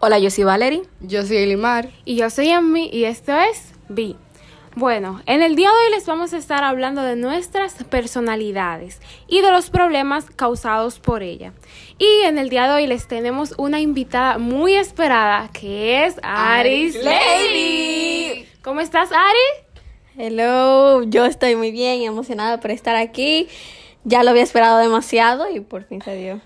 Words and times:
Hola, 0.00 0.20
yo 0.20 0.30
soy 0.30 0.44
Valerie. 0.44 0.82
Yo 1.00 1.26
soy 1.26 1.38
Elimar. 1.38 1.90
Y 2.04 2.14
yo 2.14 2.30
soy 2.30 2.50
Emmy 2.50 2.88
y 2.92 3.02
esto 3.02 3.36
es 3.36 3.72
Vi. 3.88 4.14
Bueno, 4.76 5.20
en 5.26 5.42
el 5.42 5.56
día 5.56 5.70
de 5.70 5.74
hoy 5.74 5.90
les 5.90 6.06
vamos 6.06 6.32
a 6.32 6.36
estar 6.36 6.62
hablando 6.62 7.02
de 7.02 7.16
nuestras 7.16 7.82
personalidades 7.82 9.00
y 9.26 9.40
de 9.40 9.50
los 9.50 9.70
problemas 9.70 10.26
causados 10.30 11.00
por 11.00 11.24
ella. 11.24 11.52
Y 11.98 12.22
en 12.22 12.38
el 12.38 12.48
día 12.48 12.68
de 12.68 12.74
hoy 12.74 12.86
les 12.86 13.08
tenemos 13.08 13.54
una 13.58 13.80
invitada 13.80 14.38
muy 14.38 14.76
esperada 14.76 15.50
que 15.52 16.04
es 16.04 16.14
Aris 16.22 16.94
Lady. 17.02 18.46
¿Cómo 18.62 18.78
estás, 18.78 19.10
Ari? 19.10 19.66
Hello, 20.16 21.02
yo 21.02 21.24
estoy 21.24 21.56
muy 21.56 21.72
bien, 21.72 22.02
emocionada 22.02 22.60
por 22.60 22.70
estar 22.70 22.94
aquí. 22.94 23.48
Ya 24.08 24.24
lo 24.24 24.30
había 24.30 24.42
esperado 24.42 24.78
demasiado 24.78 25.50
y 25.50 25.60
por 25.60 25.84
fin 25.84 26.00
se 26.00 26.14
dio. 26.16 26.40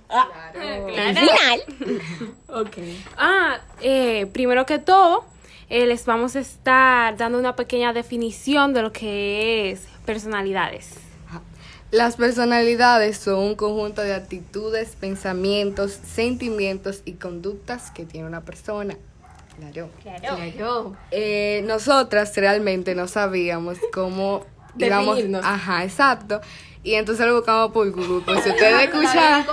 El 0.55 1.17
final. 1.17 1.63
Ok. 2.49 2.77
Ah, 3.17 3.61
eh, 3.81 4.27
primero 4.27 4.67
que 4.67 4.79
todo, 4.79 5.25
eh, 5.71 5.87
les 5.87 6.05
vamos 6.05 6.37
a 6.37 6.41
estar 6.41 7.17
dando 7.17 7.39
una 7.39 7.57
pequeña 7.57 7.93
definición 7.93 8.75
de 8.75 8.83
lo 8.83 8.93
que 8.93 9.71
es 9.71 9.87
personalidades. 10.05 10.91
Las 11.93 12.17
personalidades 12.17 13.17
son 13.19 13.39
un 13.39 13.55
conjunto 13.55 14.03
de 14.03 14.13
actitudes, 14.13 14.97
pensamientos, 14.97 15.93
sentimientos 15.93 17.03
y 17.05 17.13
conductas 17.13 17.91
que 17.91 18.05
tiene 18.05 18.27
una 18.27 18.41
persona. 18.41 18.97
Claro. 19.57 19.89
Yo. 20.59 20.97
Eh, 21.11 21.63
nosotras 21.65 22.35
realmente 22.37 22.95
no 22.95 23.07
sabíamos 23.07 23.79
cómo 23.93 24.45
íbamos. 24.79 25.17
Definirnos. 25.17 25.45
Ajá, 25.45 25.85
exacto. 25.85 26.41
Y 26.85 26.95
entonces 26.95 27.25
lo 27.27 27.37
buscamos 27.37 27.71
por 27.71 27.89
Google. 27.93 28.23
Pues 28.25 28.43
si 28.43 28.51
ustedes 28.51 28.83
escuchan. 28.89 29.45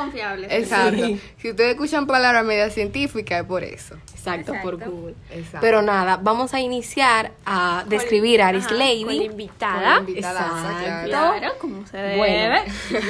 Exacto. 0.50 1.06
Sí. 1.06 1.22
Si 1.38 1.50
ustedes 1.52 1.72
escuchan 1.76 2.08
palabras 2.08 2.44
media 2.44 2.72
científicas, 2.72 3.42
es 3.42 3.46
por 3.46 3.64
eso. 3.64 3.96
Exacto, 4.16 4.54
por. 4.64 4.78
Google. 4.84 5.14
Exacto. 5.30 5.60
Pero 5.62 5.84
nada, 5.84 6.18
vamos 6.22 6.56
a 6.56 6.60
iniciar 6.60 7.32
a 7.46 7.86
describir 7.88 8.42
a 8.42 8.48
Aris 8.48 8.66
Ajá, 8.66 8.74
Lady. 8.76 9.04
Con 9.04 9.18
la 9.18 9.24
invitada. 9.24 9.96
Con 9.98 10.06
la 10.06 10.10
invitada, 10.10 10.40
Exacto. 10.40 11.08
claro. 11.10 11.54
como 11.60 11.86
se 11.86 11.98
debe. 11.98 12.18
Bueno, 12.18 12.56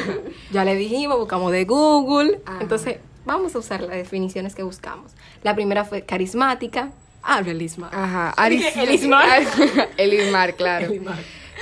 ya 0.52 0.66
le 0.66 0.76
dijimos, 0.76 1.18
buscamos 1.18 1.52
de 1.54 1.64
Google. 1.64 2.42
Ajá. 2.46 2.58
Entonces, 2.62 2.98
vamos 3.26 3.56
a 3.56 3.60
usar 3.60 3.80
las 3.82 3.92
definiciones 3.92 4.54
que 4.54 4.64
buscamos. 4.64 5.14
La 5.44 5.56
primera 5.56 5.86
fue 5.86 6.02
carismática. 6.04 6.90
Habla, 7.24 7.54
Lisma. 7.54 7.90
Ajá. 7.94 8.34
Aris- 8.38 8.76
Elismar. 8.76 9.44
Elismar, 9.98 10.56
claro. 10.56 10.88
Elismar. 10.88 11.18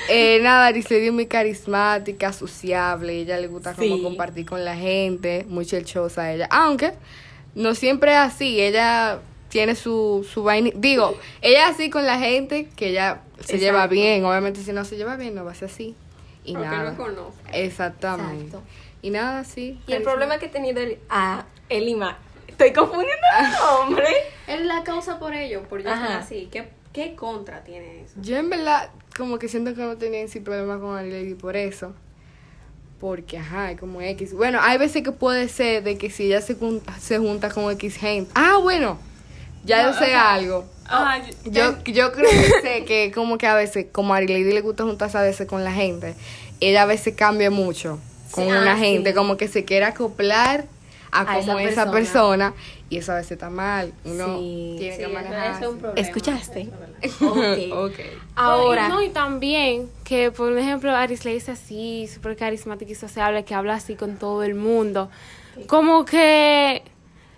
Eh, 0.09 0.39
nada, 0.41 0.67
Arislady 0.67 1.07
es 1.07 1.13
muy 1.13 1.25
carismática, 1.27 2.31
sociable, 2.33 3.13
ella 3.19 3.37
le 3.37 3.47
gusta 3.47 3.73
como 3.73 4.01
compartir 4.01 4.45
con 4.45 4.63
la 4.63 4.75
gente, 4.75 5.45
muy 5.49 5.65
chelchosa 5.65 6.31
ella. 6.31 6.47
Aunque 6.51 6.93
no 7.55 7.75
siempre 7.75 8.11
es 8.11 8.17
así, 8.17 8.61
ella 8.61 9.19
tiene 9.49 9.75
su, 9.75 10.27
su 10.31 10.43
vaina. 10.43 10.69
Digo, 10.75 11.17
ella 11.41 11.65
es 11.69 11.75
así 11.75 11.89
con 11.89 12.05
la 12.05 12.19
gente 12.19 12.69
que 12.75 12.89
ella 12.89 13.21
se 13.43 13.57
lleva 13.59 13.87
bien. 13.87 14.23
Obviamente, 14.25 14.61
si 14.61 14.71
no 14.73 14.85
se 14.85 14.95
lleva 14.97 15.15
bien, 15.15 15.35
no 15.35 15.43
va 15.45 15.51
a 15.51 15.55
ser 15.55 15.69
así. 15.69 15.95
Y 16.45 16.53
nada. 16.53 16.95
conoce. 16.95 17.37
Exactamente. 17.53 18.45
Exacto. 18.45 18.63
Y 19.01 19.09
nada, 19.09 19.43
sí. 19.43 19.79
Y 19.87 19.93
el 19.93 20.03
problema 20.03 20.37
que 20.39 20.45
he 20.45 20.49
tenido 20.49 20.81
el- 20.81 20.99
a 21.09 21.45
Elima, 21.69 22.17
estoy 22.47 22.71
confundiendo 22.73 23.15
el 23.39 23.51
nombre. 23.89 24.07
Es 24.47 24.61
la 24.61 24.83
causa 24.83 25.19
por 25.19 25.33
ello, 25.33 25.63
por 25.63 25.83
yo 25.83 25.89
Ajá. 25.89 26.19
así. 26.19 26.47
¿Qué, 26.51 26.69
¿Qué 26.93 27.15
contra 27.15 27.63
tiene 27.63 28.01
eso? 28.03 28.13
Yo 28.21 28.37
en 28.37 28.49
verdad 28.49 28.89
como 29.17 29.39
que 29.39 29.47
siento 29.47 29.73
que 29.75 29.81
no 29.81 29.97
tenía 29.97 30.21
en 30.21 30.29
sí 30.29 30.39
problema 30.39 30.79
con 30.79 30.95
Lady 31.09 31.33
por 31.33 31.55
eso. 31.57 31.93
Porque, 32.99 33.37
ajá, 33.37 33.75
como 33.77 34.01
X. 34.01 34.33
Bueno, 34.33 34.59
hay 34.61 34.77
veces 34.79 35.03
que 35.03 35.11
puede 35.11 35.49
ser 35.49 35.83
de 35.83 35.97
que 35.97 36.09
si 36.09 36.23
ella 36.25 36.41
se, 36.41 36.57
jun- 36.57 36.81
se 36.99 37.19
junta 37.19 37.49
con 37.49 37.71
X 37.73 37.95
gente. 37.95 38.31
Ah, 38.33 38.57
bueno, 38.61 38.97
ya 39.63 39.83
yo 39.83 39.93
sé 39.93 40.15
algo. 40.15 40.65
Ah, 40.87 41.19
Yo, 41.45 41.83
yo 41.83 42.11
creo 42.13 42.29
que 42.29 42.61
sé 42.61 42.85
que 42.85 43.11
como 43.13 43.37
que 43.37 43.45
a 43.45 43.53
veces, 43.55 43.87
como 43.91 44.13
a 44.15 44.21
Lady 44.21 44.45
le 44.51 44.61
gusta 44.61 44.83
juntarse 44.83 45.17
a 45.17 45.21
veces 45.21 45.45
con 45.47 45.63
la 45.63 45.71
gente, 45.73 46.15
ella 46.59 46.83
a 46.83 46.85
veces 46.85 47.13
cambia 47.15 47.51
mucho 47.51 47.99
con 48.31 48.45
Sí, 48.45 48.49
una 48.51 48.73
ah, 48.73 48.77
gente, 48.77 49.11
sí. 49.11 49.15
como 49.15 49.37
que 49.37 49.47
se 49.47 49.63
quiere 49.63 49.85
acoplar 49.85 50.65
a, 51.11 51.21
A 51.21 51.39
como 51.39 51.59
esa 51.59 51.83
esa, 51.83 51.91
persona. 51.91 52.53
Y 52.89 52.97
eso 52.97 53.11
a 53.11 53.15
veces 53.15 53.33
está 53.33 53.49
mal. 53.49 53.93
Uno 54.05 54.37
Sí. 54.37 54.75
tiene 54.79 54.95
Sí, 54.95 54.97
que 54.99 55.03
eso 55.05 55.13
manejar. 55.13 55.61
es 55.63 55.67
un 55.67 55.77
problema. 55.79 56.01
¿Escuchaste? 56.07 56.69
Eso 57.01 57.35
es 57.35 57.35
verdad. 57.59 57.77
Ok. 57.83 57.91
ok. 57.91 57.99
Ahora, 58.35 58.87
No, 58.89 59.01
y 59.03 59.09
también 59.09 59.89
que, 60.03 60.31
por 60.31 60.57
ejemplo, 60.57 60.95
Aris 60.95 61.25
Lady 61.25 61.37
es 61.37 61.49
así, 61.49 62.07
súper 62.07 62.35
carismática 62.37 62.91
y 62.91 62.95
sociable, 62.95 63.43
que 63.43 63.53
habla 63.55 63.73
así 63.75 63.95
con 63.95 64.17
todo 64.17 64.43
el 64.43 64.55
mundo. 64.55 65.09
Como 65.67 66.05
que 66.05 66.83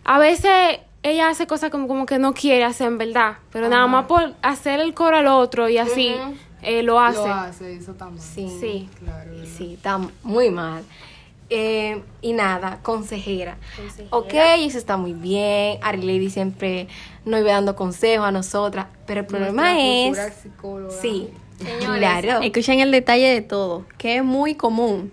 a 0.04 0.20
veces 0.20 0.80
ella 1.04 1.30
hace 1.30 1.48
cosas 1.48 1.70
como, 1.70 1.88
como 1.88 2.06
que 2.06 2.20
no 2.20 2.34
quiere 2.34 2.64
hacer 2.66 2.88
en 2.88 2.98
verdad, 2.98 3.38
pero 3.52 3.70
nada 3.70 3.88
más 3.88 4.06
por 4.06 4.34
hacer 4.42 4.80
el 4.82 4.94
coro 4.94 5.18
al 5.18 5.28
otro 5.28 5.70
y 5.70 5.78
así 5.78 6.14
eh, 6.62 6.84
lo 6.84 7.00
hace. 7.00 7.20
Lo 7.20 7.34
hace, 7.34 7.74
eso 7.78 7.92
está 7.94 8.06
mal. 8.10 8.20
sí. 8.20 8.50
Sí. 8.60 8.90
Claro. 9.00 9.32
Sí, 9.46 9.76
está 9.76 9.98
muy 10.24 10.50
mal. 10.50 10.84
Eh, 11.52 12.02
y 12.22 12.34
nada, 12.34 12.80
consejera. 12.84 13.58
Consejera. 13.76 14.10
Ok, 14.12 14.34
eso 14.60 14.78
está 14.78 14.98
muy 14.98 15.14
bien. 15.14 15.80
Ari 15.82 16.02
Lady 16.04 16.30
siempre 16.30 16.88
nos 17.26 17.42
iba 17.42 17.52
dando 17.54 17.76
consejos 17.76 18.28
a 18.28 18.32
nosotras. 18.32 18.86
Pero 19.08 19.22
el 19.22 19.26
problema 19.26 19.74
Nuestra 19.74 20.28
es. 20.28 20.34
psicóloga. 20.36 20.94
Sí, 21.02 21.30
Señores, 21.58 22.00
claro. 22.00 22.42
Escuchen 22.42 22.80
el 22.80 22.92
detalle 22.92 23.28
de 23.34 23.42
todo, 23.42 23.86
que 23.98 24.18
es 24.18 24.24
muy 24.24 24.56
común. 24.56 25.12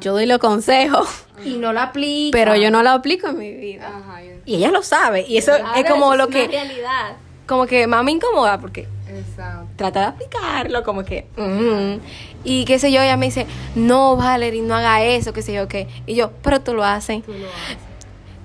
Yo 0.00 0.12
doy 0.12 0.26
los 0.26 0.38
consejos, 0.38 1.08
Y 1.44 1.54
no 1.56 1.72
la 1.72 1.84
aplica. 1.84 2.36
pero 2.36 2.54
yo 2.56 2.70
no 2.70 2.82
lo 2.82 2.90
aplico 2.90 3.28
en 3.28 3.38
mi 3.38 3.52
vida. 3.52 3.88
Ajá, 3.88 4.20
Y 4.44 4.56
ella 4.56 4.70
lo 4.70 4.82
sabe. 4.82 5.24
Y 5.26 5.36
eso 5.36 5.52
Claro, 5.56 5.74
es 5.76 5.90
como 5.90 6.12
eso 6.14 6.16
lo 6.16 6.24
es 6.28 6.30
que. 6.34 6.48
realidad. 6.48 7.16
Como 7.46 7.66
que 7.66 7.86
más 7.86 8.04
me 8.04 8.12
incomoda 8.12 8.58
porque 8.60 8.86
exacto. 9.08 9.59
Trata 9.80 10.00
de 10.00 10.06
aplicarlo, 10.06 10.82
como 10.84 11.04
que. 11.04 11.26
mm. 11.36 12.00
Y 12.44 12.64
qué 12.66 12.78
sé 12.78 12.92
yo, 12.92 13.00
ella 13.00 13.16
me 13.16 13.26
dice, 13.26 13.46
no, 13.74 14.16
Valerie, 14.16 14.60
no 14.60 14.74
haga 14.74 15.02
eso, 15.02 15.32
qué 15.32 15.40
sé 15.40 15.54
yo, 15.54 15.68
qué. 15.68 15.88
Y 16.06 16.14
yo, 16.14 16.32
pero 16.42 16.60
tú 16.60 16.74
lo 16.74 16.84
haces. 16.84 17.24
Tú 17.24 17.32
lo 17.32 17.48
haces. 17.48 17.78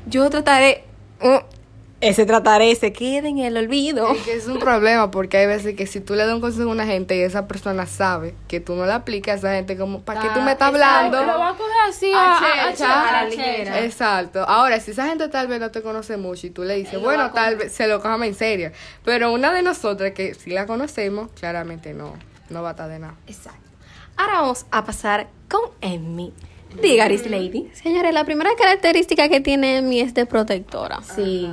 Yo 0.07 0.29
trataré. 0.29 0.85
mm, 1.21 1.55
ese 2.01 2.25
trataré 2.25 2.75
se 2.75 2.93
queda 2.93 3.27
en 3.27 3.39
el 3.39 3.57
olvido. 3.57 4.11
Es 4.11 4.21
que 4.21 4.35
es 4.35 4.47
un 4.47 4.59
problema 4.59 5.11
porque 5.11 5.37
hay 5.37 5.47
veces 5.47 5.75
que 5.75 5.87
si 5.87 5.99
tú 5.99 6.13
le 6.13 6.25
das 6.25 6.35
un 6.35 6.41
consejo 6.41 6.69
a 6.69 6.71
una 6.71 6.85
gente 6.85 7.17
y 7.17 7.21
esa 7.21 7.47
persona 7.47 7.85
sabe 7.85 8.35
que 8.47 8.59
tú 8.59 8.75
no 8.75 8.85
le 8.85 8.93
aplicas, 8.93 9.39
esa 9.39 9.53
gente 9.53 9.77
como, 9.77 10.01
¿para 10.01 10.21
qué 10.21 10.27
tú 10.33 10.41
me 10.41 10.51
estás 10.51 10.69
hablando? 10.69 11.21
Lo 11.25 11.39
va 11.39 11.49
a 11.49 11.57
así 11.89 12.11
a, 12.13 12.17
a- 12.37 12.67
a- 12.67 12.71
checha, 12.71 13.01
a 13.09 13.11
la 13.11 13.19
a 13.21 13.25
ligera. 13.25 13.83
Exacto. 13.83 14.43
Ahora, 14.47 14.79
si 14.79 14.91
esa 14.91 15.07
gente 15.07 15.27
tal 15.29 15.47
vez 15.47 15.59
no 15.59 15.71
te 15.71 15.81
conoce 15.81 16.17
mucho 16.17 16.47
y 16.47 16.49
tú 16.49 16.63
le 16.63 16.75
dices, 16.75 16.93
Él 16.95 16.99
bueno, 16.99 17.31
tal 17.31 17.55
vez 17.57 17.71
se 17.73 17.87
lo 17.87 18.01
cojamos 18.01 18.27
en 18.27 18.35
serio. 18.35 18.71
Pero 19.03 19.31
una 19.33 19.51
de 19.53 19.61
nosotras 19.61 20.11
que 20.13 20.33
si 20.33 20.51
la 20.51 20.65
conocemos, 20.65 21.29
claramente 21.39 21.93
no, 21.93 22.13
no 22.49 22.61
va 22.63 22.69
a 22.69 22.71
estar 22.71 22.89
de 22.89 22.99
nada. 22.99 23.15
Exacto. 23.27 23.59
Ahora 24.17 24.41
vamos 24.41 24.65
a 24.71 24.83
pasar 24.85 25.27
con 25.49 25.61
Emmy. 25.81 26.33
Diga, 26.81 27.07
Lady. 27.07 27.69
Señores, 27.73 28.13
la 28.13 28.25
primera 28.25 28.49
característica 28.57 29.29
que 29.29 29.39
tiene 29.39 29.77
Emi 29.77 30.01
es 30.01 30.13
de 30.13 30.25
protectora. 30.25 30.99
Sí. 31.03 31.49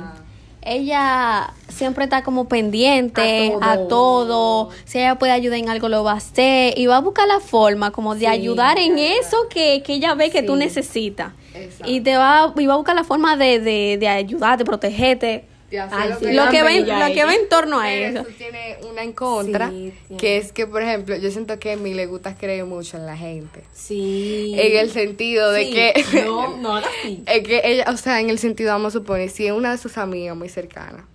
Ella 0.65 1.53
siempre 1.69 2.05
está 2.05 2.23
como 2.23 2.47
pendiente 2.47 3.53
A 3.61 3.71
a 3.73 3.87
todo. 3.87 4.69
Si 4.85 4.99
ella 4.99 5.15
puede 5.15 5.31
ayudar 5.31 5.59
en 5.59 5.69
algo, 5.69 5.89
lo 5.89 6.03
va 6.03 6.13
a 6.13 6.17
hacer. 6.17 6.77
Y 6.77 6.85
va 6.87 6.97
a 6.97 7.01
buscar 7.01 7.27
la 7.27 7.39
forma 7.39 7.91
como 7.91 8.13
de 8.15 8.21
Sí. 8.21 8.25
ayudar 8.27 8.77
en 8.79 8.97
eso 8.99 9.37
que, 9.49 9.83
que 9.85 9.93
ella 9.95 10.13
ve 10.15 10.29
que 10.31 10.43
tú 10.43 10.55
necesitas. 10.55 11.33
Exacto. 11.53 11.91
Y 11.91 12.01
te 12.01 12.15
va, 12.17 12.53
y 12.57 12.65
va 12.65 12.73
a 12.73 12.77
buscar 12.77 12.95
la 12.95 13.03
forma 13.03 13.35
de, 13.37 13.59
de, 13.59 13.97
de 13.99 14.07
ayudarte, 14.07 14.65
protegerte. 14.65 15.45
Ay, 15.79 16.09
lo 16.09 16.19
sí, 16.19 16.25
que 16.25 16.33
Lo 16.33 16.49
que, 16.49 16.61
va 16.63 16.73
en, 16.73 16.87
lo 16.87 17.13
que 17.13 17.23
va 17.25 17.33
en 17.35 17.49
torno 17.49 17.79
a 17.79 17.93
eso. 17.93 18.19
eso 18.21 18.29
tiene 18.37 18.77
una 18.89 19.03
en 19.03 19.13
contra, 19.13 19.69
Sí, 19.69 19.93
que 20.17 20.37
es 20.37 20.51
que, 20.51 20.67
por 20.67 20.81
ejemplo, 20.81 21.15
yo 21.17 21.31
siento 21.31 21.57
que 21.59 21.73
a 21.73 21.77
mí 21.77 21.93
le 21.93 22.05
gusta 22.05 22.35
creer 22.35 22.65
mucho 22.65 22.97
en 22.97 23.05
la 23.05 23.17
gente. 23.17 23.63
Sí. 23.73 24.55
En 24.57 24.77
el 24.77 24.89
sentido 24.91 25.51
de 25.51 25.69
que... 25.69 26.05
No, 26.25 26.57
no, 26.61 26.75
ahora 26.75 26.87
sí. 27.01 27.23
Es 27.25 27.47
que 27.47 27.61
ella, 27.63 27.85
o 27.89 27.97
sea, 27.97 28.19
en 28.19 28.29
el 28.29 28.39
sentido, 28.39 28.71
vamos 28.71 28.95
a 28.95 28.99
suponer, 28.99 29.29
si 29.29 29.45
es 29.47 29.51
una 29.53 29.71
de 29.71 29.77
sus 29.77 29.97
amigas 29.97 30.35
muy 30.35 30.49
cercana, 30.49 31.07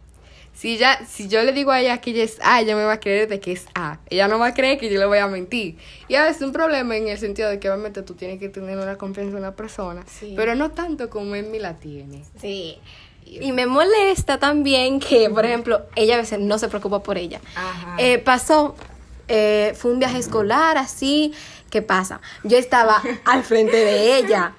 si 0.55 0.75
ella, 0.75 0.99
si 1.09 1.29
yo 1.29 1.41
le 1.45 1.53
digo 1.53 1.71
a 1.71 1.81
ella 1.81 1.99
que 2.01 2.11
ella 2.11 2.25
es 2.25 2.39
A, 2.43 2.61
ella 2.61 2.75
me 2.75 2.83
va 2.83 2.95
a 2.95 2.99
creer 3.01 3.29
de 3.29 3.39
que 3.39 3.53
es 3.53 3.67
A. 3.77 4.01
Ella 4.11 4.27
no 4.27 4.41
va 4.41 4.49
a 4.49 4.55
creer 4.55 4.77
que 4.77 4.91
yo 4.93 4.99
le 4.99 5.07
voy 5.07 5.19
a 5.19 5.29
mentir. 5.29 5.77
Y 6.09 6.17
a 6.17 6.25
veces 6.25 6.43
un 6.43 6.51
problema 6.53 6.97
en 6.97 7.07
el 7.07 7.17
sentido 7.17 7.49
de 7.49 7.61
que 7.61 7.71
obviamente 7.71 8.03
tú 8.03 8.15
tienes 8.15 8.41
que 8.41 8.49
tener 8.49 8.77
una 8.77 8.97
confianza 8.97 9.31
en 9.31 9.39
una 9.39 9.55
persona, 9.55 10.05
Sí. 10.09 10.33
pero 10.37 10.57
no 10.57 10.73
tanto 10.73 11.11
como 11.11 11.37
en 11.37 11.53
mí 11.53 11.61
la 11.61 11.77
tiene. 11.77 12.25
Sí. 12.41 12.77
Y 13.41 13.53
me 13.53 13.67
molesta 13.67 14.39
también 14.39 15.01
que, 15.01 15.29
por 15.31 15.45
ejemplo, 15.45 15.83
ella 15.97 16.15
a 16.15 16.19
veces 16.19 16.41
no 16.41 16.59
se 16.59 16.69
preocupa 16.69 17.03
por 17.03 17.19
ella. 17.19 17.41
Ajá. 17.55 17.97
Eh, 17.99 18.19
pasó, 18.19 18.75
eh, 19.29 19.75
fue 19.77 19.93
un 19.93 19.99
viaje 19.99 20.19
escolar 20.19 20.79
así. 20.79 21.33
¿Qué 21.71 21.83
pasa? 21.83 22.21
Yo 22.45 22.57
estaba 22.57 23.03
al 23.25 23.45
frente 23.45 23.77
de 23.77 24.17
ella 24.17 24.55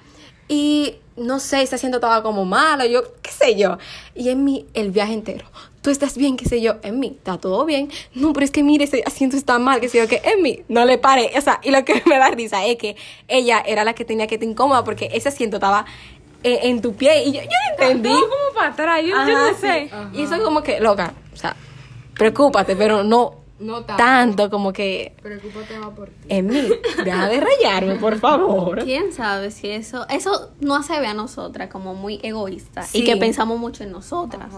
y 0.48 0.96
no 1.16 1.38
sé, 1.38 1.62
está 1.62 1.76
haciendo 1.76 2.00
todo 2.00 2.22
como 2.22 2.44
malo, 2.44 2.84
yo, 2.86 3.02
qué 3.22 3.30
sé 3.30 3.56
yo. 3.56 3.78
Y 4.14 4.30
en 4.30 4.42
mí, 4.42 4.66
el 4.74 4.90
viaje 4.90 5.12
entero. 5.12 5.44
Tú 5.82 5.90
estás 5.90 6.16
bien, 6.16 6.36
qué 6.36 6.46
sé 6.46 6.60
yo, 6.60 6.76
en 6.82 6.98
mí, 6.98 7.14
está 7.16 7.38
todo 7.38 7.64
bien. 7.64 7.90
No, 8.14 8.32
pero 8.32 8.44
es 8.44 8.50
que 8.50 8.62
mire, 8.62 8.84
ese 8.84 9.02
asiento 9.06 9.36
está 9.36 9.58
mal, 9.58 9.80
qué 9.80 9.88
sé 9.88 9.98
yo, 9.98 10.08
que 10.08 10.20
en 10.24 10.42
mí, 10.42 10.62
no 10.68 10.84
le 10.84 10.98
pare. 10.98 11.30
O 11.36 11.40
sea, 11.40 11.60
y 11.62 11.70
lo 11.70 11.84
que 11.84 12.02
me 12.06 12.18
da 12.18 12.30
risa 12.30 12.64
es 12.64 12.76
que 12.76 12.96
ella 13.28 13.62
era 13.66 13.84
la 13.84 13.94
que 13.94 14.04
tenía 14.04 14.26
que 14.26 14.36
estar 14.36 14.48
incómoda 14.48 14.82
porque 14.82 15.10
ese 15.12 15.28
asiento 15.28 15.56
estaba 15.56 15.84
eh, 16.42 16.60
en 16.64 16.80
tu 16.82 16.94
pie 16.94 17.24
y 17.24 17.32
yo, 17.32 17.40
yo 17.42 17.48
entendí. 17.72 18.08
Estaba 18.08 18.28
como 18.28 18.54
para 18.54 18.68
atrás. 18.68 19.00
Yo, 19.02 19.08
yo 19.08 19.16
Ajá, 19.16 19.30
no 19.32 19.48
sí. 19.54 19.60
sé. 19.60 19.90
Y 20.14 20.22
eso 20.22 20.34
es 20.36 20.40
como 20.42 20.62
que, 20.62 20.80
loca, 20.80 21.12
o 21.32 21.36
sea, 21.36 21.54
preocúpate, 22.14 22.76
pero 22.76 23.02
no 23.04 23.34
No 23.58 23.82
tanto. 23.84 23.96
tanto 24.02 24.50
como 24.50 24.72
que, 24.72 25.14
Preocúpate 25.22 25.78
más 25.78 25.90
por 25.90 26.08
ti. 26.08 26.14
en 26.30 26.46
mí, 26.46 26.68
deja 27.04 27.28
de 27.28 27.40
rayarme, 27.40 27.96
por 27.96 28.18
favor. 28.18 28.82
¿Quién 28.84 29.12
sabe 29.12 29.50
si 29.50 29.68
eso, 29.68 30.06
eso 30.08 30.50
no 30.60 30.82
se 30.82 30.98
ve 30.98 31.06
a 31.06 31.14
nosotras 31.14 31.68
como 31.70 31.94
muy 31.94 32.18
egoísta 32.22 32.82
Sí. 32.82 32.98
y 33.00 33.04
que 33.04 33.16
pensamos 33.18 33.58
mucho 33.58 33.84
en 33.84 33.92
nosotras? 33.92 34.48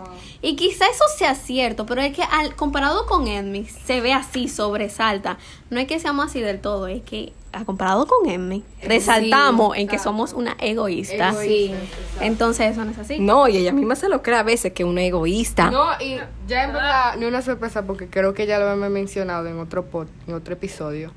Y 0.40 0.54
quizá 0.56 0.86
eso 0.86 1.04
sea 1.16 1.34
cierto, 1.34 1.84
pero 1.86 2.00
es 2.00 2.14
que 2.14 2.22
al, 2.22 2.54
comparado 2.54 3.06
con 3.06 3.26
Enmi 3.26 3.64
se 3.66 4.00
ve 4.00 4.12
así, 4.12 4.48
sobresalta. 4.48 5.38
No 5.70 5.80
es 5.80 5.86
que 5.88 5.98
seamos 5.98 6.26
así 6.26 6.40
del 6.40 6.60
todo, 6.60 6.86
es 6.86 7.02
que 7.02 7.32
a 7.52 7.64
comparado 7.64 8.06
con 8.06 8.28
Enmi 8.28 8.64
resaltamos 8.82 9.76
en 9.76 9.86
que 9.88 9.98
somos 9.98 10.32
una 10.32 10.56
egoísta. 10.58 11.30
Egoísta, 11.30 11.76
Entonces 12.20 12.72
eso 12.72 12.84
no 12.84 12.90
es 12.92 12.98
así. 12.98 13.18
No, 13.18 13.46
y 13.48 13.56
ella 13.58 13.72
misma 13.72 13.94
se 13.94 14.08
lo 14.08 14.22
cree 14.22 14.38
a 14.38 14.42
veces 14.42 14.72
que 14.72 14.84
una 14.84 15.02
egoísta. 15.02 15.70
No, 15.70 15.86
y 16.00 16.18
ya 16.48 16.64
en 16.64 16.72
verdad, 16.72 17.14
no 17.16 17.22
es 17.22 17.28
una 17.28 17.42
sorpresa 17.42 17.82
porque 17.82 18.08
creo 18.08 18.32
que 18.34 18.46
ya 18.46 18.58
lo 18.58 18.70
hemos 18.72 18.90
mencionado 18.90 19.46
en 19.48 19.58
otro 19.60 19.84
pod, 19.84 20.06
en 20.26 20.34
otro 20.34 20.54
episodio. 20.54 21.12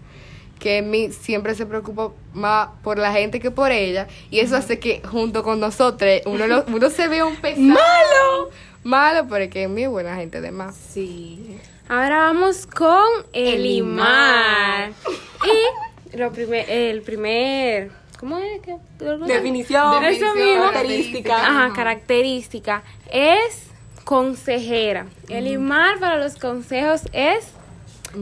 Que 0.60 0.82
mi 0.82 1.12
siempre 1.12 1.54
se 1.56 1.66
preocupa 1.66 2.12
más 2.34 2.70
por 2.82 2.98
la 2.98 3.12
gente 3.12 3.40
que 3.40 3.52
por 3.52 3.72
ella. 3.72 4.08
Y 4.30 4.40
eso 4.40 4.56
hace 4.56 4.80
que 4.80 5.02
junto 5.10 5.44
con 5.44 5.60
nosotros 5.60 6.22
uno, 6.26 6.48
lo- 6.48 6.64
uno 6.68 6.90
se 6.90 7.08
ve 7.08 7.24
un 7.24 7.36
pesado. 7.36 7.62
¡Malo! 7.62 8.50
Malo, 8.84 9.26
pero 9.30 9.46
es 9.46 9.50
que 9.50 9.64
es 9.64 9.70
muy 9.70 9.88
buena 9.88 10.16
gente 10.16 10.38
además. 10.38 10.76
Sí. 10.76 11.58
Ahora 11.90 12.18
vamos 12.20 12.66
con 12.68 13.00
Elimar. 13.34 14.86
Elimar. 14.86 14.92
Y 15.46 15.95
lo 16.16 16.32
primer, 16.32 16.70
el 16.70 17.02
primer. 17.02 17.92
¿Cómo 18.20 18.38
es? 18.38 18.62
¿Qué? 18.62 18.76
Definición, 19.28 20.04
Eso 20.04 20.34
mismo. 20.36 20.64
característica. 20.72 21.36
Ajá, 21.36 21.74
característica. 21.76 22.84
Es 23.12 23.64
consejera. 24.06 25.08
Elimar 25.30 26.00
para 26.00 26.18
los 26.18 26.36
consejos 26.36 27.02
es 27.12 27.48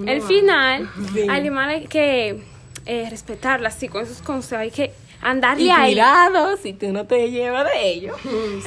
el 0.07 0.21
final. 0.23 0.89
Sí. 1.13 1.27
Al 1.29 1.39
Elimar 1.41 1.69
hay 1.69 1.85
que 1.85 2.41
eh, 2.85 3.07
respetarla 3.09 3.69
así 3.69 3.87
con 3.87 4.03
esos 4.03 4.21
consejos. 4.21 4.61
Hay 4.63 4.71
que 4.71 4.85
Y 4.85 4.91
andarle 5.21 5.71
ahí. 5.71 5.93
cuidado 5.93 6.57
si 6.57 6.73
tú 6.73 6.91
no 6.91 7.05
te 7.05 7.29
llevas 7.29 7.65
de 7.71 7.87
ellos. 7.87 8.17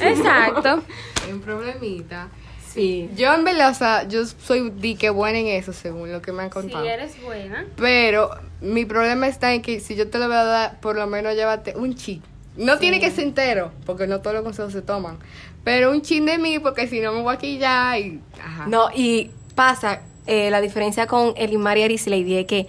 Exacto. 0.01 0.83
Un 1.31 1.41
problemita. 1.41 2.29
Sí. 2.77 3.09
Yo 3.15 3.33
en 3.33 3.43
verdad, 3.43 3.71
o 3.71 3.73
sea, 3.73 4.07
yo 4.07 4.25
soy 4.25 4.69
dique 4.69 5.09
buena 5.09 5.39
en 5.39 5.47
eso 5.47 5.73
según 5.73 6.11
lo 6.11 6.21
que 6.21 6.31
me 6.31 6.43
han 6.43 6.49
contado. 6.49 6.83
Si 6.83 6.89
eres 6.89 7.21
buena. 7.23 7.65
Pero 7.75 8.29
mi 8.61 8.85
problema 8.85 9.27
está 9.27 9.53
en 9.53 9.61
que 9.61 9.79
si 9.79 9.95
yo 9.95 10.09
te 10.09 10.19
lo 10.19 10.27
voy 10.27 10.37
a 10.37 10.43
dar, 10.43 10.79
por 10.79 10.95
lo 10.95 11.07
menos 11.07 11.35
llévate 11.35 11.75
un 11.75 11.95
chin. 11.95 12.21
No 12.55 12.77
tiene 12.79 12.99
que 12.99 13.11
ser 13.11 13.25
entero, 13.25 13.71
porque 13.85 14.07
no 14.07 14.21
todos 14.21 14.35
los 14.35 14.43
consejos 14.43 14.73
se 14.73 14.81
toman. 14.81 15.17
Pero 15.63 15.91
un 15.91 16.01
chin 16.01 16.25
de 16.25 16.37
mí, 16.37 16.59
porque 16.59 16.87
si 16.87 16.99
no 16.99 17.11
me 17.13 17.21
voy 17.21 17.35
a 17.35 17.37
quillar 17.37 17.99
y... 17.99 18.21
Ajá. 18.41 18.67
No, 18.67 18.89
y 18.93 19.31
pasa, 19.55 20.01
eh, 20.27 20.49
la 20.49 20.61
diferencia 20.61 21.07
con 21.07 21.33
Elimar 21.35 21.77
y 21.77 21.83
Arislady 21.83 22.37
es 22.37 22.45
que 22.45 22.67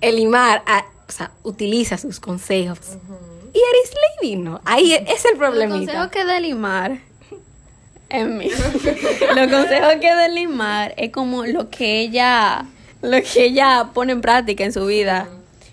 Elimar 0.00 0.62
ah, 0.66 0.84
o 1.08 1.12
sea, 1.12 1.32
utiliza 1.42 1.98
sus 1.98 2.20
consejos. 2.20 2.98
Y 3.52 3.58
Arislady 3.58 4.36
no. 4.36 4.60
Ahí 4.64 4.92
es 4.92 5.24
el 5.24 5.38
Los 5.38 5.50
consejos 5.50 5.68
problemita. 5.68 6.10
que 6.10 6.24
da 6.24 6.40
Limar 6.40 6.98
en 8.16 8.38
mí. 8.38 8.48
Los 9.36 9.50
consejos 9.50 9.94
que 10.00 10.08
da 10.08 10.28
Limar 10.28 10.94
es 10.96 11.10
como 11.10 11.44
lo 11.44 11.70
que 11.70 12.00
ella 12.00 12.66
lo 13.02 13.18
que 13.22 13.44
ella 13.44 13.90
pone 13.92 14.12
en 14.12 14.20
práctica 14.20 14.64
en 14.64 14.72
su 14.72 14.86
vida. 14.86 15.28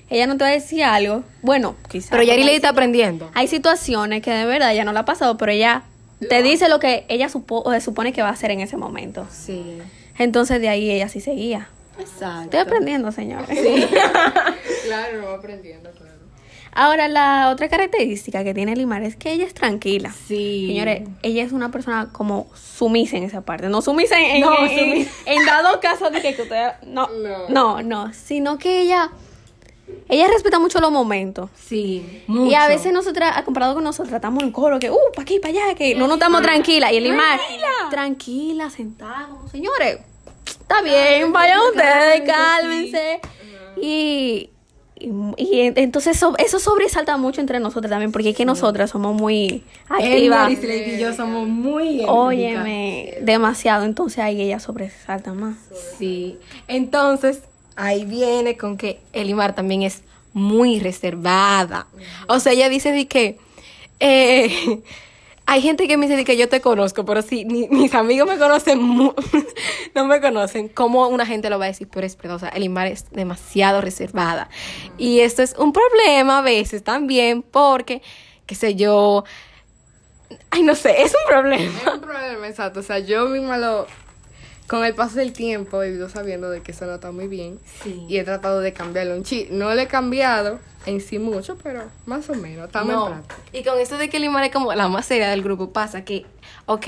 Ella 0.10 0.28
no 0.28 0.36
te 0.38 0.44
va 0.44 0.50
a 0.50 0.54
decir 0.54 0.84
algo. 0.84 1.24
Bueno, 1.42 1.76
quizás. 1.90 2.10
Pero 2.10 2.24
ya 2.24 2.34
hay, 2.34 2.40
Arislady 2.40 2.56
está 2.58 2.70
aprendiendo. 2.70 3.32
hay 3.34 3.48
situaciones 3.48 4.22
que 4.22 4.32
de 4.32 4.46
verdad 4.46 4.74
ella 4.74 4.84
no 4.84 4.92
la 4.92 5.02
ha 5.02 5.06
pasado, 5.06 5.38
pero 5.38 5.54
ella 5.54 5.84
te 6.20 6.44
dice 6.44 6.68
lo 6.68 6.80
que 6.80 7.06
ella 7.08 7.30
supo, 7.30 7.62
o 7.66 7.80
supone 7.80 8.12
que 8.12 8.22
va 8.22 8.30
a 8.30 8.34
hacer 8.34 8.52
en 8.52 8.60
ese 8.60 8.76
momento. 8.76 9.26
Sí. 9.32 9.78
Entonces 10.18 10.60
de 10.60 10.68
ahí 10.68 10.92
ella 10.92 11.08
sí 11.08 11.22
seguía. 11.22 11.70
Exacto. 11.98 12.44
Estoy 12.44 12.60
aprendiendo, 12.60 13.12
señores. 13.12 13.58
Claro, 14.86 15.22
voy 15.22 15.36
aprendiendo, 15.36 15.90
claro. 15.92 16.11
Ahora, 16.74 17.08
la 17.08 17.50
otra 17.52 17.68
característica 17.70 18.44
que 18.44 18.54
tiene 18.54 18.76
Limar 18.76 19.04
es 19.04 19.16
que 19.16 19.32
ella 19.34 19.46
es 19.46 19.54
tranquila. 19.54 20.14
Sí. 20.28 20.66
Señores, 20.68 21.08
ella 21.22 21.44
es 21.44 21.52
una 21.52 21.70
persona 21.72 22.10
como 22.12 22.48
sumisa 22.56 23.18
en 23.18 23.24
esa 23.24 23.42
parte. 23.42 23.68
No 23.70 23.82
sumisa 23.82 24.20
en, 24.20 24.38
en- 24.38 24.42
No, 24.42 24.58
en- 24.66 24.80
sumisa. 24.80 25.12
en 25.26 25.46
dado 25.46 25.80
caso 25.82 26.10
de 26.10 26.22
que 26.22 26.42
usted... 26.42 26.72
No, 26.88 27.08
No. 27.10 27.50
no, 27.50 27.82
no, 27.82 28.14
Sino 28.14 28.58
que 28.58 28.82
ella... 28.82 29.10
Ella 30.08 30.28
respeta 30.30 30.58
mucho 30.58 30.80
los 30.80 30.90
momentos. 30.92 31.50
Sí. 31.56 32.24
Y 32.30 32.54
a 32.54 32.68
veces 32.70 32.94
nosotras, 32.94 33.42
comparado 33.44 33.74
con 33.74 33.84
nosotros, 33.84 34.14
estamos 34.16 34.42
en 34.42 34.52
coro, 34.54 34.80
que, 34.80 34.90
uh, 34.90 34.98
para 35.14 35.24
aquí, 35.24 35.40
para 35.40 35.54
allá, 35.66 35.76
que 35.76 35.96
no 35.96 36.08
nos 36.08 36.16
estamos 36.16 36.42
tranquilas. 36.42 36.94
Y 36.94 36.98
el 36.98 37.04
Limar, 37.04 37.38
tranquila, 37.90 38.70
sentada, 38.70 39.28
como, 39.30 39.50
señores, 39.50 40.00
está 40.46 40.82
bien, 40.82 41.34
vayan 41.34 41.60
ustedes, 41.70 42.22
cálmense. 42.22 43.20
Y, 43.82 44.50
y, 45.38 45.44
y 45.44 45.74
entonces 45.76 46.18
eso, 46.18 46.36
eso 46.38 46.60
sobresalta 46.60 47.18
mucho 47.18 47.42
entre 47.42 47.60
nosotras 47.60 47.90
también, 47.90 48.12
porque 48.12 48.30
es 48.30 48.36
que 48.36 48.46
nosotras 48.46 48.90
somos 48.90 49.16
muy 49.16 49.64
activas. 49.90 50.52
Y 50.52 51.00
yo 51.00 51.14
somos 51.14 51.48
muy 51.48 52.04
Óyeme, 52.08 53.18
demasiado, 53.22 53.86
entonces 53.86 54.20
ahí 54.20 54.42
ella 54.42 54.60
sobresalta 54.60 55.34
más. 55.34 55.58
Sí. 55.98 56.38
Entonces, 56.68 57.42
ahí 57.76 58.06
viene 58.06 58.58
con 58.58 58.78
que 58.78 59.00
Elimar 59.14 59.56
también 59.56 59.84
es 59.84 60.04
muy 60.34 60.80
reservada. 60.80 61.88
O 62.28 62.40
sea, 62.40 62.54
ella 62.54 62.70
dice 62.70 62.92
de 62.92 63.08
que 63.08 63.38
eh, 64.00 64.82
hay 65.54 65.62
gente 65.62 65.86
que 65.86 65.98
me 65.98 66.08
dice 66.08 66.24
que 66.24 66.38
yo 66.38 66.48
te 66.48 66.62
conozco, 66.62 67.04
pero 67.04 67.22
si 67.22 67.44
ni- 67.44 67.68
mis 67.68 67.94
amigos 67.94 68.26
me 68.26 68.38
conocen, 68.38 68.80
no 69.96 70.06
me 70.06 70.22
conocen, 70.22 70.70
¿cómo 70.70 71.10
una 71.10 71.26
gente 71.26 71.50
lo 71.50 71.60
va 71.60 71.66
a 71.66 71.68
decir? 71.68 71.90
Pero 71.92 72.08
es 72.08 72.16
verdad, 72.16 72.38
o 72.38 72.40
sea, 72.40 72.50
Elimar 72.50 72.88
es 72.88 73.12
demasiado 73.12 73.82
reservada. 73.82 74.50
Y 74.98 75.20
esto 75.20 75.42
es 75.44 75.54
un 75.58 75.74
problema 75.74 76.38
a 76.38 76.42
veces 76.42 76.84
también 76.84 77.42
porque, 77.42 78.02
qué 78.46 78.56
sé 78.56 78.76
yo, 78.76 79.26
ay, 80.52 80.64
no 80.64 80.74
sé, 80.74 81.02
es 81.02 81.14
un 81.14 81.28
problema. 81.28 81.80
Es 81.86 81.94
un 81.96 82.00
problema, 82.00 82.48
exacto. 82.48 82.80
O 82.80 82.84
sea, 82.84 83.00
yo 83.00 83.26
misma 83.28 83.58
lo... 83.58 83.88
Con 84.72 84.86
el 84.86 84.96
paso 84.96 85.18
del 85.18 85.34
tiempo 85.34 85.84
he 85.84 85.90
ido 85.90 86.08
sabiendo 86.08 86.50
de 86.50 86.62
que 86.62 86.72
eso 86.72 86.86
no 86.86 86.94
está 86.96 87.12
muy 87.12 87.28
bien. 87.28 87.60
Sí. 87.84 88.06
Y 88.08 88.18
he 88.20 88.24
tratado 88.24 88.62
de 88.62 88.72
cambiarlo 88.72 89.16
un 89.16 89.24
chi. 89.24 89.50
No 89.52 89.66
lo 89.76 89.82
he 89.82 89.88
cambiado 89.88 90.60
en 90.86 91.02
sí 91.02 91.20
mucho, 91.20 91.58
pero 91.62 91.84
más 92.06 92.30
o 92.30 92.36
menos. 92.36 92.68
Estamos 92.68 92.94
No. 92.94 93.08
en 93.08 93.22
práctica. 93.24 93.58
Y 93.58 93.64
con 93.66 93.78
esto 93.82 93.98
de 93.98 94.08
que 94.08 94.18
Limar 94.18 94.46
es 94.46 94.52
como 94.54 94.74
la 94.74 94.88
más 94.88 95.06
seria 95.06 95.28
del 95.30 95.44
grupo, 95.44 95.74
pasa 95.74 96.06
que, 96.06 96.26
ok, 96.68 96.88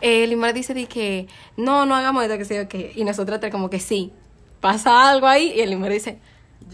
eh, 0.00 0.26
Limar 0.26 0.54
dice 0.54 0.74
de 0.74 0.86
que 0.86 1.28
no, 1.56 1.86
no 1.86 1.94
hagamos 1.94 2.24
esto, 2.24 2.36
que 2.36 2.56
yo 2.56 2.68
qué. 2.68 2.90
Y 2.96 3.04
nosotros 3.04 3.38
tres 3.38 3.52
como 3.52 3.70
que 3.70 3.78
sí. 3.78 4.12
Pasa 4.60 5.08
algo 5.08 5.28
ahí 5.28 5.52
y 5.54 5.60
el 5.60 5.70
Limar 5.70 5.92
dice, 5.92 6.18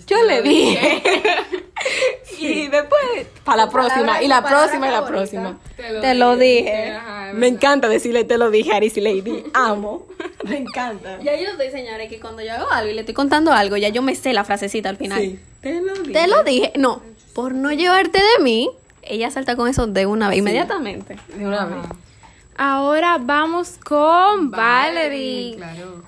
yo 0.06 0.16
le 0.24 0.40
dije. 0.40 1.02
y 2.40 2.68
después, 2.68 3.26
para 3.44 3.66
la 3.66 3.70
próxima, 3.70 4.22
y 4.22 4.28
la 4.28 4.42
próxima, 4.42 4.88
y 4.88 4.90
la 4.90 5.06
próxima. 5.06 5.58
Te 5.76 6.14
lo 6.14 6.36
dije. 6.38 6.92
Ajá, 6.92 7.32
Me 7.34 7.46
encanta 7.46 7.88
decirle, 7.88 8.24
te 8.24 8.38
lo 8.38 8.50
dije, 8.50 8.72
Aris 8.72 8.96
Lady. 8.96 9.44
Amo. 9.54 10.06
Me 10.50 10.58
encanta. 10.58 11.18
Ya 11.22 11.36
yo 11.36 11.50
estoy, 11.50 11.70
señores, 11.70 12.08
que 12.08 12.20
cuando 12.20 12.42
yo 12.42 12.52
hago 12.52 12.70
algo 12.70 12.90
y 12.90 12.94
le 12.94 13.00
estoy 13.00 13.14
contando 13.14 13.52
algo, 13.52 13.76
ya 13.76 13.88
yo 13.88 14.02
me 14.02 14.14
sé 14.14 14.32
la 14.32 14.44
frasecita 14.44 14.88
al 14.88 14.96
final. 14.96 15.20
Sí, 15.20 15.38
te 15.60 15.80
lo 15.80 15.94
dije. 15.94 16.12
Te 16.12 16.26
lo 16.26 16.42
dije. 16.44 16.72
No, 16.76 17.02
por 17.34 17.54
no 17.54 17.72
llevarte 17.72 18.18
de 18.18 18.42
mí, 18.42 18.70
ella 19.02 19.30
salta 19.30 19.56
con 19.56 19.68
eso 19.68 19.86
de 19.86 20.06
una 20.06 20.28
vez, 20.28 20.38
inmediatamente. 20.38 21.16
De 21.36 21.46
una 21.46 21.64
vez. 21.66 21.78
Ahora 22.56 23.18
vamos 23.20 23.78
con 23.84 24.50
Valerie. 24.50 25.56
Claro. 25.56 26.02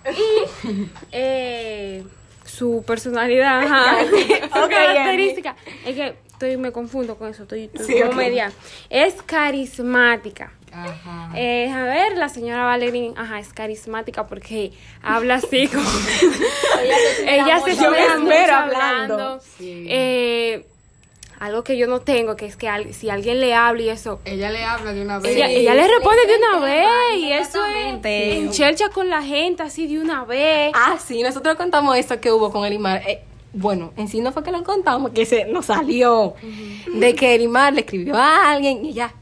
Eh, 1.13 2.05
su 2.45 2.83
personalidad, 2.87 3.61
ajá. 3.61 4.05
su 4.07 4.69
característica. 4.69 5.57
Es 5.85 5.95
que 5.95 6.15
estoy, 6.27 6.57
me 6.57 6.73
confundo 6.73 7.17
con 7.17 7.29
eso, 7.29 7.43
estoy, 7.43 7.71
estoy 7.73 7.85
Sí, 7.85 8.03
media. 8.15 8.51
Es 8.89 9.21
carismática. 9.23 10.53
Ajá. 10.73 11.31
Eh, 11.37 11.71
a 11.71 11.83
ver, 11.85 12.17
la 12.17 12.29
señora 12.29 12.65
Valerie, 12.65 13.13
ajá, 13.17 13.39
es 13.41 13.53
carismática 13.53 14.27
porque 14.27 14.73
habla 15.03 15.37
así 15.37 15.67
como... 15.69 15.89
ella 17.27 17.61
se 17.61 17.71
esmero 17.73 18.55
hablando. 18.55 19.15
hablando. 19.15 19.41
Sí. 19.59 19.87
Eh, 19.89 20.67
algo 21.41 21.63
que 21.63 21.77
yo 21.79 21.87
no 21.87 22.01
tengo, 22.01 22.35
que 22.35 22.47
es 22.47 22.57
que 22.57 22.69
al- 22.69 22.93
si 22.95 23.11
alguien 23.11 23.39
le 23.41 23.55
habla 23.55 23.83
y 23.83 23.89
eso, 23.91 24.21
Ella 24.25 24.51
le 24.51 24.65
habla 24.65 24.93
de 24.93 25.03
una 25.03 25.21
vez. 25.21 25.37
ella, 25.37 25.49
ella 25.49 25.75
le 25.75 25.87
responde 25.87 26.27
de 26.27 26.37
una 26.37 26.59
vez 26.65 26.89
y 27.17 27.33
eso 27.33 27.65
es 27.65 27.71
inmediatamente. 27.77 28.37
enchelcha 28.39 28.89
con 28.89 29.09
la 29.09 29.23
gente 29.23 29.63
así 29.63 29.87
de 29.87 30.01
una 30.01 30.25
vez. 30.25 30.73
Ah, 30.75 30.99
sí, 31.05 31.23
nosotros 31.23 31.55
contamos 31.57 31.97
eso 31.97 32.21
que 32.21 32.33
hubo 32.33 32.51
con 32.51 32.65
Elimar. 32.67 33.03
Eh, 33.07 33.21
bueno, 33.53 33.93
en 33.97 34.09
sí 34.09 34.21
no 34.21 34.33
fue 34.33 34.43
que 34.43 34.51
lo 34.51 34.65
contamos, 34.65 35.13
que 35.13 35.25
se 35.27 35.45
nos 35.45 35.67
salió. 35.67 36.35
De 36.93 37.15
que 37.15 37.37
Elimar 37.37 37.73
le 37.73 37.81
escribió 37.81 38.17
a 38.17 38.51
alguien 38.51 38.85
y 38.85 38.93
ya. 38.93 39.15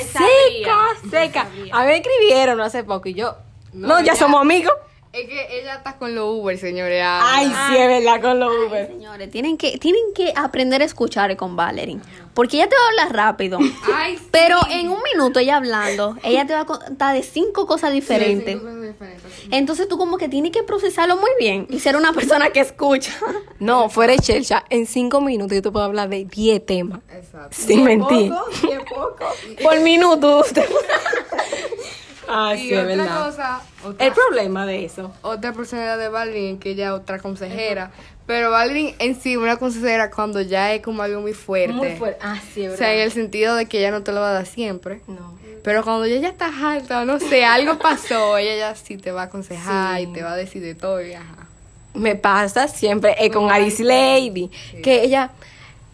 Seca, 0.00 0.78
seca. 1.10 1.42
A 1.72 1.80
mí 1.82 1.86
me 1.86 1.96
escribieron 1.98 2.60
hace 2.60 2.84
poco 2.84 3.08
y 3.08 3.14
yo. 3.14 3.36
No, 3.72 3.88
No, 3.88 4.00
ya 4.00 4.14
somos 4.16 4.40
amigos. 4.40 4.72
Es 5.12 5.28
que 5.28 5.60
ella 5.60 5.74
está 5.74 5.98
con 5.98 6.14
los 6.14 6.24
Uber, 6.26 6.56
señores. 6.56 7.02
ah. 7.04 7.20
Ay, 7.22 7.46
sí, 7.68 7.76
es 7.76 7.86
verdad, 7.86 8.22
con 8.22 8.40
los 8.40 8.50
Uber. 8.66 8.86
Señores, 8.86 9.30
tienen 9.30 9.58
que, 9.58 9.76
tienen 9.76 10.02
que 10.14 10.32
aprender 10.34 10.80
a 10.80 10.86
escuchar 10.86 11.36
con 11.36 11.54
Valerie. 11.54 11.98
Porque 12.32 12.56
ella 12.56 12.66
te 12.70 12.74
va 12.76 12.82
a 12.82 12.88
hablar 13.04 13.16
rápido. 13.26 13.58
Ay, 13.94 14.16
sí. 14.16 14.26
Pero 14.30 14.58
en 14.70 14.88
un 14.88 15.02
minuto 15.02 15.38
ella 15.38 15.56
hablando, 15.56 16.16
ella 16.24 16.46
te 16.46 16.54
va 16.54 16.60
a 16.60 16.64
contar 16.64 17.14
de 17.14 17.22
cinco 17.22 17.66
cosas 17.66 17.92
diferentes. 17.92 18.54
Sí, 18.54 18.60
cosas 18.60 18.74
Entonces 19.50 19.88
tú 19.88 19.98
como 19.98 20.18
que 20.18 20.28
tienes 20.28 20.52
que 20.52 20.62
procesarlo 20.62 21.16
muy 21.16 21.30
bien 21.38 21.66
y 21.70 21.80
ser 21.80 21.96
una 21.96 22.12
persona 22.12 22.50
que 22.50 22.60
escucha. 22.60 23.12
No, 23.58 23.88
fuera 23.88 24.12
de 24.12 24.18
Chelcha, 24.18 24.64
en 24.70 24.86
cinco 24.86 25.20
minutos 25.20 25.54
yo 25.54 25.62
te 25.62 25.70
puedo 25.70 25.84
hablar 25.84 26.08
de 26.08 26.24
10 26.24 26.66
temas. 26.66 26.98
Exacto. 27.14 27.50
Sin 27.52 27.84
mentir. 27.84 28.32
Por 29.62 29.80
minuto 29.80 30.40
usted. 30.40 30.64
Ah, 32.28 32.54
y 32.56 32.74
otra 32.74 33.24
cosa, 33.24 33.62
otra, 33.84 34.06
El 34.06 34.12
problema 34.12 34.66
de 34.66 34.84
eso. 34.84 35.12
otra 35.22 35.52
personalidad 35.52 35.96
de 35.98 36.08
Valerie, 36.08 36.58
que 36.58 36.70
ella 36.70 36.86
es 36.86 36.92
otra 36.92 37.18
consejera. 37.20 37.92
Pero 38.26 38.50
Valerie 38.50 38.94
en 38.98 39.20
sí, 39.20 39.36
una 39.36 39.56
consejera 39.56 40.10
cuando 40.10 40.40
ya 40.40 40.72
es 40.74 40.82
como 40.82 41.02
algo 41.02 41.20
muy 41.20 41.34
fuerte. 41.34 41.98
Ah, 42.20 42.40
sí, 42.54 42.66
O 42.66 42.76
sea, 42.76 42.94
en 42.94 43.00
el 43.00 43.12
sentido 43.12 43.54
de 43.54 43.66
que 43.66 43.78
ella 43.78 43.90
no 43.90 44.02
te 44.02 44.12
lo 44.12 44.20
va 44.20 44.30
a 44.30 44.32
dar 44.32 44.46
siempre. 44.46 45.02
No. 45.06 45.38
Pero 45.62 45.84
cuando 45.84 46.04
ella 46.04 46.20
ya 46.20 46.28
está 46.28 46.50
alta, 46.72 47.04
no 47.04 47.20
sé, 47.20 47.44
algo 47.44 47.78
pasó, 47.78 48.36
ella 48.36 48.56
ya 48.56 48.74
sí 48.74 48.96
te 48.96 49.12
va 49.12 49.22
a 49.22 49.24
aconsejar 49.26 50.00
y 50.00 50.06
te 50.08 50.22
va 50.22 50.32
a 50.32 50.36
decir 50.36 50.62
de 50.62 50.74
todo 50.74 51.00
y 51.00 51.14
ajá. 51.14 51.46
Me 51.94 52.16
pasa 52.16 52.68
siempre 52.68 53.14
eh, 53.18 53.30
con 53.30 53.50
Aris 53.50 53.78
Lady, 53.80 54.50
que 54.82 55.04
ella, 55.04 55.30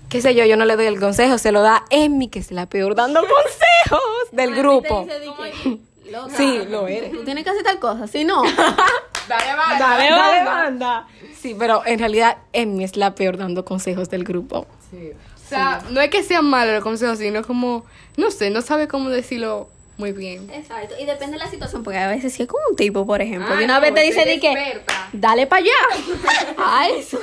qué 0.08 0.22
sé 0.22 0.34
yo, 0.34 0.44
yo 0.44 0.56
no 0.56 0.64
le 0.64 0.76
doy 0.76 0.87
el 0.87 1.00
consejo, 1.00 1.38
se 1.38 1.52
lo 1.52 1.60
da 1.60 1.84
Emmy, 1.90 2.28
que 2.28 2.38
es 2.38 2.50
la 2.50 2.66
peor 2.66 2.94
dando 2.94 3.20
consejos 3.26 4.30
del 4.32 4.54
grupo. 4.54 5.06
Sí, 6.34 6.62
lo 6.70 6.88
eres. 6.88 7.12
Tú 7.12 7.22
tienes 7.22 7.44
que 7.44 7.50
hacer 7.50 7.62
tal 7.62 7.78
cosa, 7.78 8.06
si 8.06 8.25
no. 8.25 8.42
Dale, 9.28 9.54
va. 9.54 9.78
Dale, 9.78 10.08
dale, 10.08 10.44
banda. 10.44 11.06
Sí, 11.38 11.54
pero 11.58 11.82
en 11.84 11.98
realidad 11.98 12.38
Emmy 12.54 12.84
es 12.84 12.96
la 12.96 13.14
peor 13.14 13.37
dando 13.37 13.66
consejos 13.66 14.08
del 14.08 14.25
grupo. 14.25 14.66
Sí. 14.90 15.12
O 15.49 15.50
sea, 15.50 15.83
no 15.90 16.00
es 16.00 16.11
que 16.11 16.23
sean 16.23 16.45
malos 16.45 16.75
los 16.75 16.83
consejos, 16.85 17.19
sino 17.19 17.43
como, 17.43 17.85
no 18.17 18.31
sé, 18.31 18.50
no 18.50 18.61
sabe 18.62 18.87
cómo 18.88 19.09
decirlo 19.09 19.69
muy 19.97 20.12
bien. 20.12 20.49
Exacto, 20.52 20.95
y 21.00 21.07
depende 21.07 21.38
de 21.38 21.45
la 21.45 21.50
situación, 21.50 21.83
porque 21.83 21.99
a 21.99 22.09
veces 22.09 22.33
si 22.35 22.43
es 22.43 22.49
como 22.49 22.62
un 22.71 22.76
tipo, 22.76 23.05
por 23.07 23.21
ejemplo, 23.23 23.52
Ah, 23.52 23.61
y 23.61 23.64
una 23.64 23.76
no, 23.76 23.81
vez 23.81 23.95
te 23.95 24.02
dice 24.02 24.25
de 24.25 24.38
que, 24.38 24.83
dale 25.12 25.47
para 25.47 25.62
allá. 25.62 26.55
A 26.59 26.88
eso. 26.88 27.19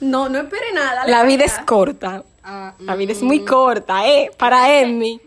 No, 0.00 0.28
no 0.28 0.38
espere 0.40 0.72
nada. 0.74 0.94
dale 0.96 1.10
La 1.12 1.22
vida 1.24 1.44
allá. 1.44 1.54
es 1.54 1.58
corta. 1.64 2.24
Ah, 2.42 2.74
La 2.80 2.96
vida 2.96 3.12
es 3.12 3.22
muy 3.22 3.44
corta, 3.44 4.08
¿eh? 4.08 4.30
Para 4.36 4.80
Emmy. 4.80 5.20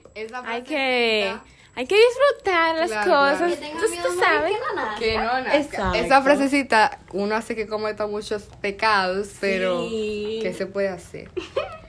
Hay 0.45 0.63
que, 0.63 1.33
hay 1.75 1.85
que 1.85 1.95
disfrutar 1.95 2.75
las 2.75 2.89
Claro, 2.89 3.11
cosas. 3.11 3.37
claro. 3.37 3.51
Que 3.53 3.57
tenga 3.57 3.79
Tú, 3.81 3.89
miedo 3.89 4.03
tú 4.09 4.15
no 4.15 4.21
sabes. 4.21 4.53
Que 4.99 5.17
no 5.17 5.23
nazca. 5.23 5.57
Exacto. 5.57 5.93
Esa 5.97 6.21
frasecita, 6.23 6.99
uno 7.13 7.35
hace 7.35 7.55
que 7.55 7.67
cometa 7.67 8.05
muchos 8.07 8.43
pecados, 8.61 9.29
pero 9.39 9.87
Sí. 9.87 10.39
¿qué 10.41 10.53
se 10.53 10.65
puede 10.65 10.89
hacer? 10.89 11.29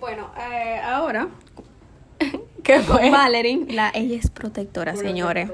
Bueno, 0.00 0.30
eh, 0.38 0.80
ahora, 0.82 1.28
¿Qué 2.62 2.80
fue? 2.80 3.10
Valerie, 3.10 3.66
la, 3.70 3.90
ella 3.94 4.16
es 4.18 4.30
protectora, 4.30 4.96
señores. 4.96 5.50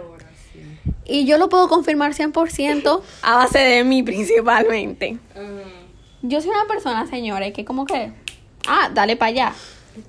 Y 1.04 1.26
yo 1.26 1.36
lo 1.36 1.48
puedo 1.48 1.68
confirmar 1.68 2.14
100% 2.14 3.02
a 3.22 3.36
base 3.36 3.58
de 3.58 3.84
mí 3.84 4.02
principalmente. 4.02 5.18
Yo 6.22 6.40
soy 6.40 6.50
una 6.50 6.64
persona, 6.66 7.06
señores, 7.06 7.52
que 7.52 7.64
como 7.64 7.84
que, 7.84 8.12
ah, 8.66 8.90
dale 8.94 9.16
para 9.16 9.28
allá. 9.30 9.52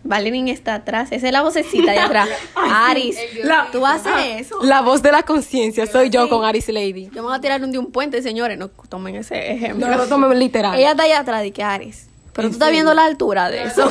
Valerie 0.03 0.49
está 0.53 0.75
atrás, 0.75 1.11
esa 1.11 1.27
es 1.27 1.33
la 1.33 1.41
vocecita 1.41 1.91
de 1.91 1.99
atrás. 1.99 2.29
Aris, 2.55 3.17
La- 3.43 3.67
tú 3.71 3.85
haces 3.85 4.13
eso. 4.39 4.63
La 4.63 4.81
voz 4.81 5.01
de 5.01 5.11
la 5.11 5.23
conciencia 5.23 5.85
soy 5.87 6.09
yo 6.09 6.29
con 6.29 6.45
Aris 6.45 6.69
Lady. 6.69 7.07
Yo 7.07 7.21
me 7.21 7.21
voy 7.27 7.35
a 7.35 7.41
tirar 7.41 7.61
un 7.61 7.71
de 7.71 7.79
un 7.79 7.91
puente, 7.91 8.21
señores, 8.21 8.57
no 8.57 8.69
tomen 8.69 9.15
ese 9.15 9.51
ejemplo. 9.51 9.85
No 9.87 9.97
lo 9.97 10.07
tomen 10.07 10.39
literal. 10.39 10.77
Ella 10.79 10.91
está 10.91 11.03
allá 11.03 11.19
atrás 11.19 11.41
de 11.41 11.51
que 11.51 11.63
Ares. 11.63 12.07
Pero 12.33 12.47
tú 12.49 12.53
estás 12.53 12.71
viendo 12.71 12.93
la 12.93 13.05
altura 13.05 13.49
de 13.49 13.63
eso. 13.63 13.89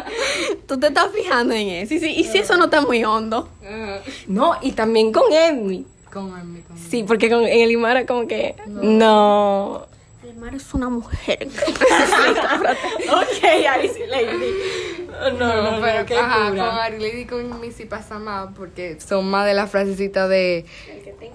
tú 0.66 0.78
te 0.78 0.88
estás 0.88 1.10
fijando 1.12 1.54
en 1.54 1.68
eso. 1.68 1.94
Y 1.94 2.00
si, 2.00 2.10
y 2.10 2.24
si 2.24 2.38
eso 2.38 2.56
no 2.56 2.64
está 2.64 2.80
muy 2.80 3.04
hondo. 3.04 3.48
No, 4.26 4.56
y 4.62 4.72
también 4.72 5.12
con 5.12 5.32
Emmy. 5.32 5.86
Con 6.12 6.36
Emmy, 6.38 6.62
con 6.62 6.76
Sí, 6.76 7.04
porque 7.04 7.30
con, 7.30 7.44
en 7.44 7.60
el 7.60 7.70
Imara 7.70 8.04
como 8.06 8.26
que... 8.26 8.56
No. 8.66 9.86
El 10.26 10.36
mar 10.36 10.54
es 10.54 10.74
una 10.74 10.88
mujer. 10.88 11.48
ok, 13.08 13.44
Aris 13.70 13.92
Lady. 14.08 14.54
No, 15.08 15.30
no, 15.32 15.70
no, 15.70 15.80
pero 15.80 16.06
qué 16.06 16.16
ajá, 16.16 16.50
cura. 16.50 16.68
con 16.68 16.78
Arilady 16.78 17.20
y 17.20 17.24
con 17.24 17.60
Missy 17.60 17.86
pasa 17.86 18.18
más 18.18 18.48
porque 18.54 18.98
son 19.00 19.28
más 19.30 19.46
de 19.46 19.54
la 19.54 19.66
frasecita 19.66 20.28
de 20.28 20.64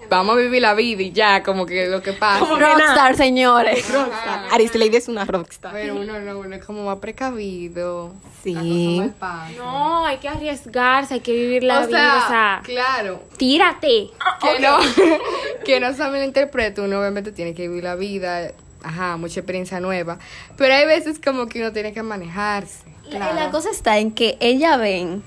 vamos 0.10 0.36
a 0.36 0.40
vivir 0.40 0.62
la 0.62 0.74
vida 0.74 1.02
y 1.02 1.12
ya, 1.12 1.44
como 1.44 1.66
que 1.66 1.88
lo 1.88 2.02
que 2.02 2.14
pasa. 2.14 2.40
Como. 2.40 2.56
Rockstar, 2.58 3.16
señores. 3.16 3.92
Rockstar. 3.92 4.46
Aris 4.52 4.76
Lady 4.76 4.96
es 4.98 5.08
una 5.08 5.26
rockstar. 5.26 5.74
Pero 5.74 5.96
uno 5.96 6.20
no, 6.20 6.40
uno 6.40 6.56
es 6.56 6.64
como 6.66 6.86
más 6.86 6.98
precavido. 7.00 8.14
Sí. 8.44 9.02
No, 9.58 10.06
hay 10.06 10.18
que 10.18 10.28
arriesgarse, 10.28 11.16
hay 11.16 11.20
que 11.22 11.32
vivir 11.32 11.64
la 11.64 11.82
o 11.82 11.88
vida. 11.88 11.98
sea, 11.98 12.24
o 12.26 12.28
sea, 12.28 12.62
claro, 12.64 13.22
tírate. 13.38 14.10
que 14.42 14.60
no, 14.60 14.78
que 15.66 15.80
no 15.80 15.94
se 15.94 16.08
me 16.10 16.24
interprete, 16.26 16.82
uno 16.82 17.00
obviamente 17.00 17.32
tiene 17.32 17.54
que 17.54 17.70
vivir 17.70 17.86
la 17.86 17.96
vida, 17.96 18.52
ajá, 18.84 19.16
mucha 19.16 19.40
experiencia 19.40 19.80
nueva, 19.80 20.20
pero 20.58 20.74
hay 20.74 20.86
veces 20.86 21.20
como 21.24 21.48
que 21.48 21.60
uno 21.62 21.72
tiene 21.72 21.94
que 21.94 22.04
manejarse. 22.04 22.84
La, 23.10 23.32
la 23.34 23.50
cosa 23.52 23.70
está 23.70 23.98
en 24.00 24.12
que 24.12 24.38
ella 24.42 24.76
ven. 24.76 25.24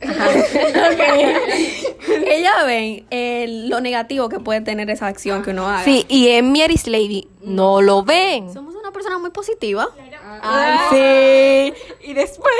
Ella 2.26 2.64
ven 2.64 3.06
el- 3.10 3.68
lo 3.68 3.80
negativo 3.80 4.28
que 4.28 4.38
puede 4.40 4.60
tener 4.60 4.90
esa 4.90 5.06
acción 5.06 5.42
que 5.42 5.50
uno 5.50 5.66
haga. 5.68 5.84
Sí, 5.84 6.04
y 6.08 6.28
y 6.28 6.62
Aris 6.62 6.86
Lady 6.86 7.28
no 7.42 7.80
lo 7.82 8.02
ven. 8.02 8.52
Somos 8.52 8.74
una 8.74 8.90
persona 8.92 9.18
muy 9.18 9.30
positiva. 9.30 9.88
Ay, 10.42 10.78
sí. 10.90 11.74
Y 12.08 12.12
después 12.14 12.52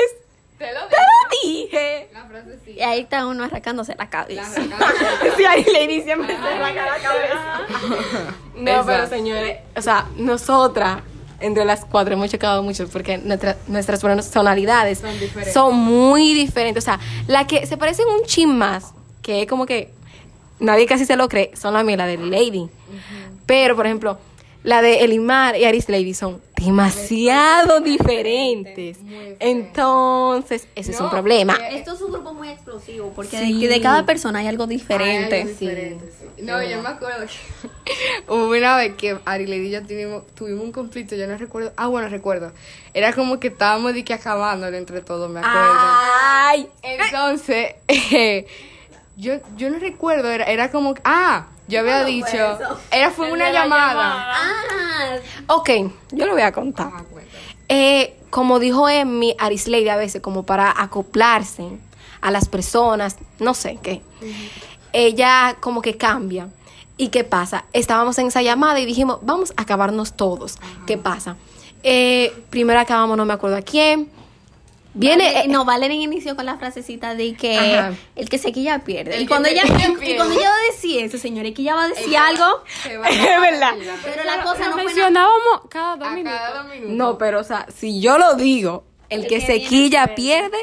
Te 0.57 0.73
lo 0.73 0.87
te 0.87 0.95
lo 0.95 1.51
dije. 1.53 2.09
La 2.13 2.25
frase 2.25 2.57
sí. 2.65 2.71
Y 2.77 2.81
ahí 2.81 3.01
está 3.01 3.25
uno 3.27 3.43
arrancándose 3.43 3.95
la 3.97 4.09
cabeza. 4.09 4.61
Sí, 5.37 5.45
Aris 5.45 5.67
Lady 5.71 6.01
siempre 6.01 6.35
se 6.35 6.41
arranca 6.41 6.85
la 6.85 6.97
cabeza. 6.97 7.61
No, 8.55 8.71
Exacto. 8.71 8.85
pero 8.87 9.07
señores, 9.07 9.57
o 9.75 9.81
sea, 9.81 10.07
nosotras 10.17 11.01
entre 11.39 11.65
las 11.65 11.85
cuatro 11.85 12.13
hemos 12.13 12.29
chocado 12.31 12.63
mucho 12.63 12.87
porque 12.87 13.17
nuestra- 13.17 13.57
nuestras 13.67 14.01
personalidades 14.01 14.99
Son 14.99 15.19
diferentes. 15.19 15.53
son 15.53 15.75
muy 15.75 16.33
diferentes. 16.33 16.83
O 16.83 16.85
sea, 16.85 16.99
la 17.27 17.45
que 17.47 17.65
se 17.65 17.77
parecen 17.77 18.05
un 18.07 18.25
chin 18.25 18.57
más, 18.57 18.93
que 19.21 19.43
es 19.43 19.47
como 19.47 19.65
que 19.65 19.91
nadie 20.59 20.85
casi 20.87 21.05
se 21.05 21.15
lo 21.15 21.27
cree, 21.29 21.51
son 21.55 21.73
la 21.73 21.83
mía, 21.83 21.97
la 21.97 22.05
de 22.07 22.17
Lady. 22.17 22.67
Pero, 23.45 23.75
por 23.75 23.85
ejemplo, 23.85 24.17
la 24.67 24.81
de 24.81 25.05
Elimar 25.05 25.55
y 25.55 25.63
Aris 25.63 25.87
Lady 25.87 26.13
son 26.13 26.41
demasiado 26.57 27.79
diferentes. 27.79 28.97
Entonces, 29.39 30.67
ese 30.75 30.91
es 30.91 30.99
un 30.99 31.09
problema. 31.09 31.57
que- 31.57 31.77
Esto 31.77 31.93
es 31.93 32.01
un 32.01 32.11
grupo 32.11 32.33
muy 32.33 32.49
explosivo 32.49 33.13
porque 33.15 33.37
Sí. 33.39 33.61
de, 33.61 33.69
de 33.69 33.81
cada 33.81 34.05
persona 34.05 34.39
hay 34.39 34.47
algo 34.47 34.63
Hay 34.65 34.69
diferente. 34.69 35.37
algo 35.41 35.49
diferente, 35.49 36.11
sí. 36.19 36.41
No, 36.43 36.61
yo 36.61 36.81
me 36.81 36.89
acuerdo 36.89 37.25
que 37.25 37.71
hubo 38.27 38.49
una 38.49 38.75
vez 38.75 38.95
que 38.95 39.17
Ari 39.23 39.45
Lady 39.47 39.67
y 39.67 39.71
yo 39.71 39.83
tuvimos, 39.83 40.27
tuvimos 40.35 40.65
un 40.65 40.71
conflicto, 40.73 41.15
yo 41.15 41.27
no 41.27 41.37
recuerdo. 41.37 41.71
Ah, 41.77 41.87
bueno, 41.87 42.09
recuerdo. 42.09 42.51
Era 42.93 43.13
como 43.13 43.39
que 43.39 43.47
estábamos 43.47 43.93
de 43.93 44.03
que 44.03 44.13
acabándolo 44.13 44.75
entre 44.75 44.99
todos, 44.99 45.29
me 45.29 45.39
acuerdo. 45.39 45.79
Ay, 45.79 46.67
Entonces, 46.81 47.75
eh, 47.87 48.45
yo, 49.15 49.35
yo 49.55 49.69
no 49.69 49.79
recuerdo, 49.79 50.29
era, 50.29 50.43
era 50.43 50.69
como 50.71 50.93
que, 50.93 51.01
ah, 51.05 51.47
yo 51.67 51.79
había 51.79 52.03
¿Cuándo 52.03 52.05
fue 52.05 52.11
dicho, 52.13 52.61
eso? 52.61 52.79
era 52.91 53.11
fue 53.11 53.31
una 53.31 53.51
llamada. 53.51 54.33
Ah, 54.33 55.15
ok, 55.47 55.69
yo 56.11 56.25
lo 56.25 56.33
voy 56.33 56.41
a 56.41 56.51
contar. 56.51 56.89
Ah. 56.93 57.03
Eh, 57.69 58.17
como 58.29 58.59
dijo 58.59 58.87
Emmy, 58.89 59.35
Aris 59.39 59.67
Lady 59.67 59.89
a 59.89 59.97
veces, 59.97 60.21
como 60.21 60.43
para 60.43 60.73
acoplarse 60.81 61.67
a 62.21 62.31
las 62.31 62.47
personas, 62.47 63.17
no 63.39 63.53
sé 63.53 63.79
qué, 63.81 64.01
ella 64.93 65.57
como 65.59 65.81
que 65.81 65.97
cambia. 65.97 66.49
¿Y 66.99 67.09
qué 67.09 67.23
pasa? 67.23 67.65
Estábamos 67.73 68.17
en 68.17 68.27
esa 68.27 68.41
llamada 68.41 68.79
y 68.79 68.85
dijimos, 68.87 69.19
vamos 69.21 69.53
a 69.55 69.61
acabarnos 69.61 70.13
todos. 70.13 70.57
¿Qué 70.87 70.97
pasa? 70.97 71.35
Eh, 71.83 72.33
primero 72.49 72.79
acabamos, 72.79 73.15
no 73.17 73.25
me 73.25 73.33
acuerdo 73.33 73.57
a 73.57 73.61
quién. 73.61 74.09
Viene. 74.99 75.41
Eh, 75.41 75.47
no, 75.47 75.63
Valeria 75.65 75.95
inició 76.01 76.35
con 76.35 76.45
la 76.45 76.57
frasecita 76.57 77.15
de 77.15 77.33
que 77.35 77.57
Ajá. 77.57 77.93
el 78.15 78.29
que 78.29 78.37
se 78.37 78.51
quilla 78.51 78.79
pierde. 78.79 79.15
El 79.15 79.21
y 79.21 79.25
que 79.25 79.29
cuando 79.29 79.47
ella 79.49 79.63
y 79.65 80.15
cuando 80.15 80.33
ella 80.39 80.49
va 80.49 80.55
a 80.55 80.71
decir 80.73 81.03
eso, 81.03 81.17
señores, 81.17 81.53
que 81.53 81.61
ella 81.61 81.75
va 81.75 81.83
a 81.85 81.87
decir 81.89 82.07
Ella- 82.07 82.27
algo, 82.27 82.63
Es 82.85 83.41
verdad. 83.41 83.73
pero 84.03 84.23
la 84.23 84.43
cosa 84.43 84.59
Lo 84.63 84.65
no 84.69 84.73
fue 84.73 84.83
mencionábamos 84.85 85.61
cada 85.69 85.95
dos 85.97 86.07
A 86.07 86.11
minutos. 86.11 86.37
cada 86.39 86.63
dos 86.63 86.71
minutos. 86.71 86.95
no, 86.95 87.17
pero 87.17 87.39
o 87.39 87.43
sea, 87.43 87.65
si 87.75 88.01
yo 88.01 88.17
lo 88.17 88.35
digo, 88.35 88.83
el, 89.09 89.27
que, 89.27 89.39
se 89.41 89.61
quilla 89.61 90.15
pierde, 90.15 90.57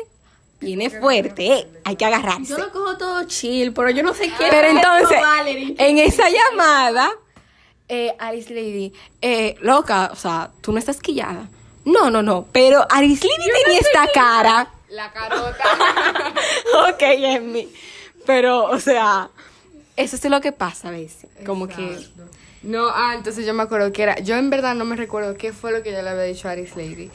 viene 0.61 0.91
fuerte. 0.91 1.47
eh, 1.53 1.69
hay 1.85 1.97
que 1.97 2.05
agarrarse. 2.05 2.47
Yo 2.51 2.59
lo 2.59 2.71
cojo 2.73 2.97
todo 2.99 3.25
chill, 3.25 3.73
pero 3.73 3.91
yo 3.91 4.03
no 4.03 4.15
sé 4.15 4.29
qué. 4.29 4.47
Pero 4.51 4.67
es 4.69 4.75
entonces, 4.77 5.21
Valerie. 5.21 5.75
en 5.79 5.99
esa 5.99 6.25
llamada, 6.29 7.11
eh, 7.89 8.15
Aris 8.19 8.51
Lady, 8.51 8.93
eh, 9.21 9.57
loca, 9.61 10.11
o 10.13 10.17
sea, 10.17 10.51
tú 10.61 10.73
no 10.73 10.79
estás 10.79 11.01
quillada. 11.01 11.49
No, 11.85 12.11
no, 12.11 12.23
no, 12.23 12.47
pero 12.53 12.87
Aris 12.91 13.23
Lady 13.23 13.51
tenía 13.65 13.81
esta 13.81 14.07
cara. 14.13 14.69
La 14.89 15.13
carota. 15.13 15.65
ok, 16.89 17.01
Emmy. 17.01 17.69
Pero, 18.27 18.65
o 18.65 18.81
sea, 18.81 19.29
eso 19.97 20.17
es 20.17 20.25
lo 20.25 20.41
que 20.41 20.53
pasa 20.53 20.89
a 20.89 20.91
veces. 20.91 21.31
Como 21.45 21.69
que. 21.69 21.99
No, 22.63 22.89
ah, 22.89 23.13
entonces 23.15 23.45
yo 23.45 23.53
me 23.53 23.63
acuerdo 23.63 23.93
que 23.93 24.03
era. 24.03 24.19
Yo 24.21 24.37
en 24.37 24.51
verdad 24.51 24.75
no 24.75 24.85
me 24.85 24.97
recuerdo 24.97 25.37
qué 25.37 25.53
fue 25.53 25.73
lo 25.73 25.83
que 25.83 25.93
yo 25.93 26.01
le 26.01 26.09
había 26.09 26.23
dicho 26.23 26.49
a 26.49 26.53
Aris 26.53 26.77
Lady. 26.77 27.11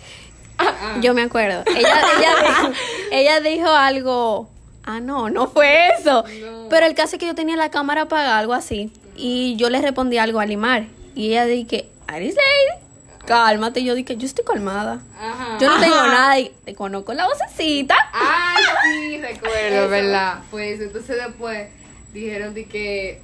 Yo 1.01 1.13
me 1.13 1.21
acuerdo. 1.21 1.63
Ella, 1.67 2.01
ella, 2.17 2.35
dijo, 2.41 2.73
ella 3.11 3.39
dijo 3.39 3.69
algo. 3.69 4.49
Ah, 4.83 4.99
no, 4.99 5.29
no 5.29 5.47
fue 5.47 5.87
eso. 5.97 6.25
Pero 6.69 6.85
el 6.85 6.95
caso 6.95 7.15
es 7.15 7.19
que 7.19 7.27
yo 7.27 7.35
tenía 7.35 7.55
la 7.55 7.69
cámara 7.69 8.03
apagada, 8.03 8.37
algo 8.37 8.53
así. 8.53 8.91
Y 9.15 9.55
yo 9.55 9.69
le 9.69 9.81
respondí 9.81 10.17
algo 10.17 10.39
a 10.39 10.45
Limar. 10.45 10.87
Y 11.15 11.27
ella 11.29 11.45
dije, 11.45 11.89
Aris 12.07 12.35
Lady, 12.35 12.83
cálmate. 13.29 13.79
Y 13.79 13.85
yo 13.85 13.95
dije, 13.95 14.17
yo 14.17 14.25
estoy 14.25 14.43
calmada. 14.43 15.01
Ajá. 15.17 15.57
Yo 15.61 15.69
no 15.69 15.79
tengo 15.79 15.95
nada. 15.95 16.39
Y 16.39 16.51
te 16.65 16.73
conozco 16.75 17.13
la 17.13 17.27
vocecita. 17.27 17.95
Ay, 18.11 18.63
sí, 18.83 19.17
recuerdo, 19.21 19.89
¿verdad? 19.89 20.39
Pues 20.51 20.81
entonces 20.81 21.15
después 21.25 21.69
dijeron 22.13 22.53
de 22.53 22.65
que. 22.65 23.21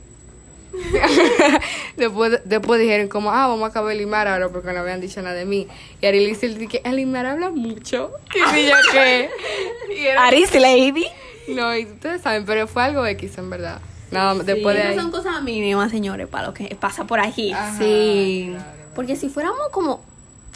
después, 1.97 2.41
después 2.43 2.79
dijeron 2.79 3.07
como, 3.07 3.31
ah, 3.31 3.47
vamos 3.47 3.63
a 3.63 3.67
acabar 3.67 3.89
de 3.93 3.99
limar 3.99 4.27
ahora 4.27 4.49
porque 4.49 4.71
no 4.73 4.79
habían 4.79 5.01
dicho 5.01 5.21
nada 5.21 5.35
de 5.35 5.45
mí. 5.45 5.67
Y 6.01 6.05
Ariel 6.05 6.37
que 6.67 6.81
el 6.83 6.95
limar 6.97 7.25
habla 7.25 7.49
mucho. 7.49 8.11
Que 8.31 8.39
sí, 8.53 8.67
yo 8.67 8.75
qué. 8.91 9.29
Aris 10.19 10.53
Lady. 10.53 11.05
No, 11.47 11.75
y 11.77 11.85
ustedes 11.85 12.21
saben, 12.21 12.45
pero 12.45 12.67
fue 12.67 12.83
algo 12.83 13.05
X 13.05 13.37
en 13.37 13.49
verdad. 13.49 13.79
Nada, 14.11 14.35
después 14.43 14.75
de 14.75 14.83
ahí. 14.83 14.95
son 14.95 15.11
cosas 15.11 15.41
mínimas, 15.41 15.91
señores, 15.91 16.27
para 16.27 16.47
lo 16.47 16.53
que 16.53 16.75
pasa 16.79 17.05
por 17.05 17.19
aquí. 17.19 17.51
Ajá, 17.53 17.77
Sí. 17.77 18.49
claro. 18.51 18.84
Porque 18.95 19.15
si 19.15 19.29
fuéramos 19.29 19.69
como 19.71 20.01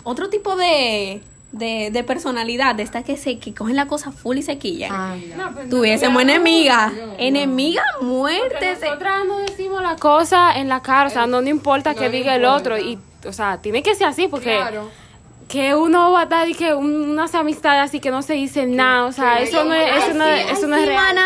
otro 0.03 0.29
tipo 0.29 0.55
de, 0.55 1.21
de, 1.51 1.89
de 1.91 2.03
personalidad, 2.03 2.73
de 2.75 2.83
estas 2.83 3.03
que 3.03 3.17
se 3.17 3.37
que 3.39 3.53
cogen 3.53 3.75
la 3.75 3.87
cosa 3.87 4.11
full 4.11 4.37
y 4.37 4.41
se 4.41 4.57
quillan, 4.57 4.91
Ay. 4.93 5.33
tuviésemos 5.69 6.21
enemiga. 6.21 6.91
enemiga 7.17 7.83
muerte. 8.01 8.75
se- 8.77 8.85
Nosotras 8.85 9.25
no 9.27 9.39
decimos 9.39 9.81
la 9.83 9.95
cosa 9.97 10.57
en 10.57 10.69
la 10.69 10.81
cara, 10.81 11.07
o 11.07 11.11
sea, 11.11 11.27
no, 11.27 11.41
no 11.41 11.49
importa 11.49 11.93
no 11.93 11.99
que 11.99 12.09
diga 12.09 12.35
el 12.35 12.45
otro. 12.45 12.77
Y, 12.77 12.97
o 13.27 13.33
sea, 13.33 13.57
tiene 13.61 13.83
que 13.83 13.93
ser 13.95 14.07
así 14.07 14.27
porque 14.27 14.55
Claro. 14.55 14.89
que 15.49 15.75
uno 15.75 16.11
va 16.11 16.21
a 16.21 16.25
dar 16.27 16.47
y 16.47 16.53
que 16.53 16.73
un- 16.73 17.09
unas 17.11 17.35
amistades 17.35 17.81
así 17.83 17.99
que 17.99 18.11
no 18.11 18.21
se 18.21 18.33
dicen 18.33 18.75
nada, 18.75 19.05
o 19.05 19.11
sea, 19.11 19.39
eso 19.41 19.65
no 19.65 19.73
es, 19.73 20.03
eso 20.05 20.13
no 20.13 20.23
eso 20.25 20.67
no 20.67 20.75
es 20.77 20.85
real. 20.85 21.17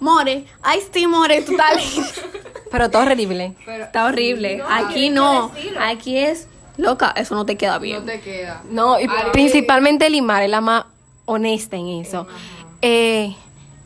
More, 0.00 0.44
ay 0.62 0.80
sí, 0.92 1.06
More, 1.06 1.42
tú 1.42 1.52
estás 1.52 1.76
linda. 1.96 2.08
Pero 2.72 2.90
todo 2.90 3.02
horrible. 3.02 3.54
Pero 3.64 3.84
Está 3.84 4.06
horrible. 4.06 4.62
Aquí 4.68 5.10
no. 5.10 5.52
Aquí 5.80 6.16
es 6.16 6.48
loca. 6.76 7.12
Eso 7.16 7.34
no 7.34 7.46
te 7.46 7.56
queda 7.56 7.74
no 7.74 7.80
bien. 7.80 8.06
te 8.06 8.20
queda. 8.20 8.62
No, 8.70 8.98
y 8.98 9.04
Ari- 9.04 9.30
principalmente 9.32 10.08
Limar 10.10 10.42
es 10.42 10.50
la 10.50 10.60
más 10.60 10.86
honesta 11.26 11.76
en 11.76 11.88
eso. 11.88 12.26
Eh, 12.80 13.36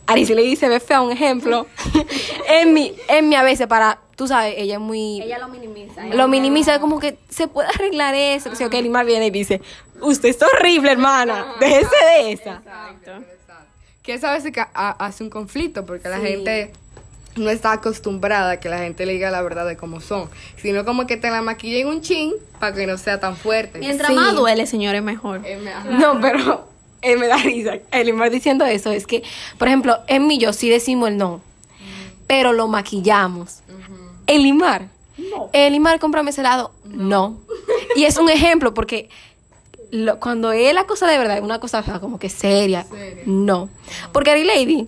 Aris 0.07 0.29
Lady 0.29 0.55
se 0.55 0.69
ve 0.69 0.79
fea, 0.79 1.01
un 1.01 1.11
ejemplo. 1.11 1.67
en 2.49 2.73
mi, 2.73 2.95
en 3.09 3.29
mi 3.29 3.35
a 3.35 3.43
veces 3.43 3.67
para, 3.67 3.99
tú 4.15 4.27
sabes, 4.27 4.55
ella 4.57 4.75
es 4.75 4.79
muy... 4.79 5.21
lo 5.39 5.47
minimiza. 5.49 6.05
lo 6.05 6.27
minimiza 6.27 6.79
como 6.79 6.99
que 6.99 7.19
se 7.29 7.47
puede 7.47 7.67
arreglar 7.69 8.15
eso. 8.15 8.49
Que 8.51 8.69
que 8.69 8.81
Limar 8.81 9.05
viene 9.05 9.27
y 9.27 9.31
dice, 9.31 9.61
usted 10.01 10.29
es 10.29 10.39
horrible, 10.41 10.91
hermana. 10.93 11.55
Déjese 11.59 12.05
de 12.05 12.31
esa. 12.31 12.61
Exacto. 12.65 13.11
Que 14.01 14.13
eso 14.13 14.27
a 14.27 14.33
veces 14.33 14.53
hace 14.73 15.23
un 15.23 15.29
conflicto 15.29 15.85
porque 15.85 16.07
la 16.07 16.19
gente 16.19 16.71
no 17.37 17.49
está 17.49 17.71
acostumbrada 17.73 18.51
a 18.51 18.59
que 18.59 18.69
la 18.69 18.79
gente 18.79 19.05
le 19.05 19.13
diga 19.13 19.31
la 19.31 19.41
verdad 19.41 19.65
de 19.65 19.77
cómo 19.77 20.01
son, 20.01 20.29
sino 20.61 20.85
como 20.85 21.07
que 21.07 21.17
te 21.17 21.29
la 21.29 21.41
maquillen 21.41 21.87
un 21.87 22.01
chin 22.01 22.33
para 22.59 22.73
que 22.75 22.87
no 22.87 22.97
sea 22.97 23.19
tan 23.19 23.35
fuerte. 23.37 23.79
Mientras 23.79 24.09
Sí. 24.09 24.15
más 24.15 24.35
duele, 24.35 24.65
señores, 24.67 25.01
mejor. 25.03 25.41
Eh, 25.45 25.57
me-. 25.57 25.97
No, 25.97 26.19
pero 26.21 26.67
eh, 27.01 27.15
me 27.17 27.27
da 27.27 27.37
risa. 27.37 27.73
El 27.91 28.07
Limar 28.07 28.29
diciendo 28.31 28.65
eso 28.65 28.91
es 28.91 29.05
que, 29.07 29.23
por 29.57 29.67
ejemplo, 29.67 29.97
en 30.07 30.27
mí 30.27 30.37
yo 30.39 30.53
sí 30.53 30.69
decimos 30.69 31.09
el 31.09 31.17
no, 31.17 31.41
pero 32.27 32.53
lo 32.53 32.67
maquillamos. 32.67 33.59
El 34.25 34.43
Limar. 34.43 34.87
El 35.53 35.73
Limar, 35.73 35.99
cómprame 35.99 36.31
ese 36.31 36.41
helado. 36.41 36.71
No. 36.85 37.39
Y 37.95 38.03
es 38.05 38.17
un 38.17 38.29
ejemplo 38.29 38.73
porque 38.73 39.09
lo- 39.91 40.19
cuando 40.19 40.51
es 40.51 40.73
la 40.73 40.85
cosa 40.85 41.07
de 41.07 41.17
verdad, 41.17 41.37
es 41.37 41.43
una 41.43 41.59
cosa 41.59 41.81
como 41.99 42.19
que 42.19 42.29
seria. 42.29 42.83
Seria. 42.83 43.23
No. 43.25 43.69
Porque 44.11 44.31
Ari 44.31 44.43
Lady, 44.43 44.87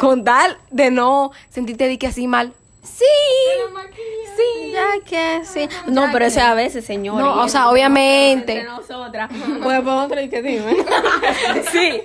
con 0.00 0.24
tal 0.24 0.56
de 0.70 0.90
no 0.90 1.30
sentirte 1.50 1.86
de 1.88 1.98
que 1.98 2.06
así 2.06 2.26
mal, 2.26 2.52
sí. 2.82 3.04
Sí. 4.36 4.72
Ya 4.72 4.86
que 5.04 5.44
sí. 5.44 5.68
No, 5.86 6.06
pero 6.12 6.24
eso 6.24 6.38
es 6.38 6.44
a 6.46 6.54
veces, 6.54 6.84
señores. 6.84 7.20
No, 7.22 7.42
o 7.42 7.48
sea, 7.48 7.68
obviamente. 7.68 8.58
Entre 8.60 8.64
nosotras. 8.64 9.30
Pues 9.62 9.80
por 9.82 9.92
otra 9.92 10.22
y 10.22 10.30
que 10.30 10.40
dime. 10.40 10.76
sí. 11.72 12.00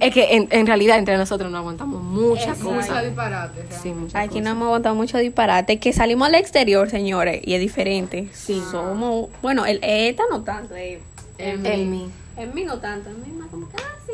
Es 0.00 0.12
que 0.14 0.34
en, 0.36 0.48
en 0.50 0.66
realidad 0.66 0.98
entre 0.98 1.16
nosotros 1.18 1.50
no 1.52 1.58
aguantamos 1.58 2.02
muchas 2.02 2.58
Mucho 2.60 2.76
cosas. 2.78 3.04
disparate. 3.04 3.60
o 3.60 3.68
sea. 3.70 3.78
Sí, 3.80 3.90
muchas 3.92 4.14
Aquí 4.16 4.28
cosas. 4.28 4.44
no 4.44 4.50
hemos 4.50 4.66
aguantado 4.66 4.94
mucho 4.94 5.18
disparate. 5.18 5.78
Que 5.78 5.92
salimos 5.92 6.28
al 6.28 6.34
exterior, 6.36 6.88
señores, 6.90 7.40
y 7.44 7.54
es 7.54 7.60
diferente. 7.60 8.28
Sí. 8.32 8.62
Somos. 8.70 9.28
Bueno, 9.42 9.66
el 9.66 9.80
ETA 9.82 10.22
no 10.30 10.42
tanto. 10.42 10.74
eh. 10.74 11.00
En 11.38 11.66
En 11.66 11.90
mí. 11.90 12.10
En 12.36 12.54
mí 12.54 12.64
no 12.64 12.78
tanto. 12.78 13.10
En 13.10 13.20
mí 13.22 13.28
más 13.38 13.48
como 13.50 13.68
que, 13.68 13.76
ah, 13.76 13.96
sí. 14.06 14.12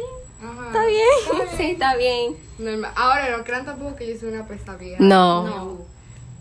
Está 0.71 0.87
bien. 0.87 1.49
Sí, 1.57 1.71
está 1.73 1.97
bien. 1.97 2.37
Normal. 2.59 2.93
Ahora, 2.95 3.37
no 3.37 3.45
crean 3.45 3.65
tampoco 3.65 3.97
que 3.97 4.13
yo 4.13 4.19
soy 4.19 4.31
una 4.31 4.47
pesadilla. 4.47 4.97
No. 5.01 5.47
No. 5.47 5.79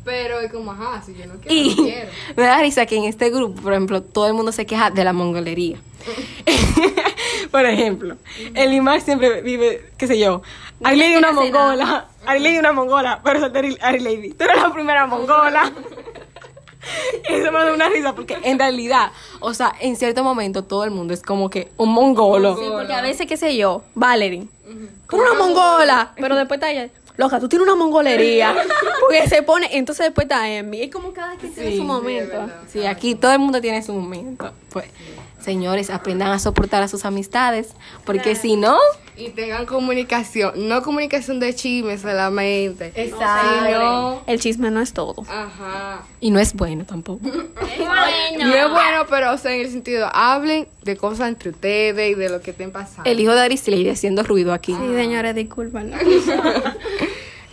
Pero 0.06 0.39
es 0.39 0.52
como, 0.52 0.72
ajá, 0.72 1.02
si 1.04 1.13
yo 1.15 1.26
no 1.26 1.36
quiero, 1.36 1.54
Y 1.54 1.76
no 1.76 1.84
quiero. 1.84 2.10
me 2.36 2.44
da 2.44 2.60
risa 2.62 2.86
que 2.86 2.96
en 2.96 3.06
este 3.06 3.30
grupo, 3.30 3.62
por 3.62 3.74
ejemplo, 3.74 4.02
todo 4.02 4.28
el 4.28 4.34
mundo 4.34 4.52
se 4.52 4.65
queja 4.65 4.92
de 4.92 5.04
la 5.04 5.13
mongolería. 5.13 5.78
por 7.52 7.65
ejemplo, 7.65 8.15
el 8.54 8.74
Imar 8.74 9.02
siempre 9.02 9.42
vive, 9.42 9.92
qué 9.98 10.08
sé 10.08 10.18
yo, 10.18 10.42
Ari 10.84 10.98
Lady 10.98 11.15
una 11.18 11.32
mongola, 11.32 12.08
Ari 12.26 12.39
Lady 12.39 12.58
una 12.58 12.72
mongola, 12.72 13.20
pero 13.24 13.39
eso 13.39 13.48
es 13.48 13.84
Ari 13.84 14.00
Lady, 14.00 14.32
tú 14.32 14.46
eres 14.46 14.62
la 14.62 14.74
primera 14.74 15.06
mongola. 15.06 15.72
Eso 17.30 17.52
me 17.52 17.60
da 17.60 17.74
una 17.74 17.89
risa 17.89 18.15
porque 18.15 18.38
en 18.44 18.58
realidad, 18.60 19.12
o 19.39 19.54
sea, 19.54 19.74
en 19.80 19.96
cierto 19.96 20.24
momento 20.24 20.63
todo 20.63 20.84
el 20.84 20.92
mundo 20.92 21.13
es 21.13 21.22
como 21.22 21.50
que 21.50 21.70
un 21.78 21.92
mongolo. 21.92 22.58
Sí, 22.58 22.65
porque 22.72 22.94
a 22.94 23.02
veces, 23.02 23.28
qué 23.28 23.38
sé 23.38 23.56
yo, 23.58 23.84
Valerie, 23.96 24.48
tú 25.10 25.18
eres 25.18 25.32
una 25.32 25.39
mongola, 25.39 26.13
pero 26.15 26.36
después 26.36 26.58
está 26.58 26.72
ella, 26.72 26.89
loca, 27.18 27.39
tú 27.39 27.50
tienes 27.50 27.68
una 27.68 27.76
mongolería, 27.76 28.56
porque 29.02 29.28
se 29.28 29.44
pone, 29.44 29.68
entonces 29.78 30.08
después 30.08 30.26
está 30.26 30.50
en 30.50 30.70
mí, 30.70 30.82
es 30.82 30.92
como 30.92 31.12
cada 31.12 31.36
quien 31.36 31.54
tiene 31.54 31.76
su 31.76 31.84
momento. 31.84 32.32
verdad. 32.32 32.56
Sí, 32.72 32.86
aquí 32.86 33.15
todo 33.15 33.34
el 33.34 33.39
mundo 33.39 33.60
tiene 33.60 33.84
su 33.84 33.94
momento. 33.94 34.52
Pues, 34.70 34.86
señores, 35.41 35.89
aprendan 35.89 36.30
a 36.32 36.39
soportar 36.39 36.84
a 36.84 36.88
sus 36.88 37.06
amistades, 37.06 37.69
porque 38.06 38.36
si 38.36 38.56
no, 38.56 38.78
Y 39.17 39.30
tengan 39.30 39.65
comunicación, 39.65 40.67
no 40.69 40.82
comunicación 40.82 41.39
de 41.41 41.54
chisme 41.54 41.97
solamente. 41.97 42.93
Exacto. 42.95 43.65
Sino, 43.65 44.21
El 44.28 44.39
chisme 44.39 44.71
no 44.71 44.80
es 44.82 44.93
todo. 44.93 45.23
ajá. 45.28 46.04
y 46.21 46.32
no 46.32 46.39
es 46.39 46.54
bueno 46.54 46.86
tampoco. 46.86 47.19
No 48.39 48.56
es 48.56 48.69
bueno, 48.71 49.06
pero 49.10 49.34
o 49.34 49.38
sea, 49.38 49.54
en 49.54 49.62
el 49.62 49.69
sentido, 49.71 50.08
hablen 50.13 50.67
de 50.84 50.95
cosas 50.95 51.28
entre 51.30 51.49
ustedes 51.49 52.12
y 52.12 52.13
de 52.15 52.30
lo 52.30 52.41
que 52.41 52.52
estén 52.52 52.71
pasando. 52.71 53.10
El 53.10 53.19
hijo 53.19 53.34
de 53.34 53.41
Aristileide 53.41 53.91
haciendo 53.91 54.23
ruido 54.23 54.54
aquí. 54.54 54.73
Sí, 54.73 54.93
señores, 54.95 55.36
disculpen. 55.36 55.91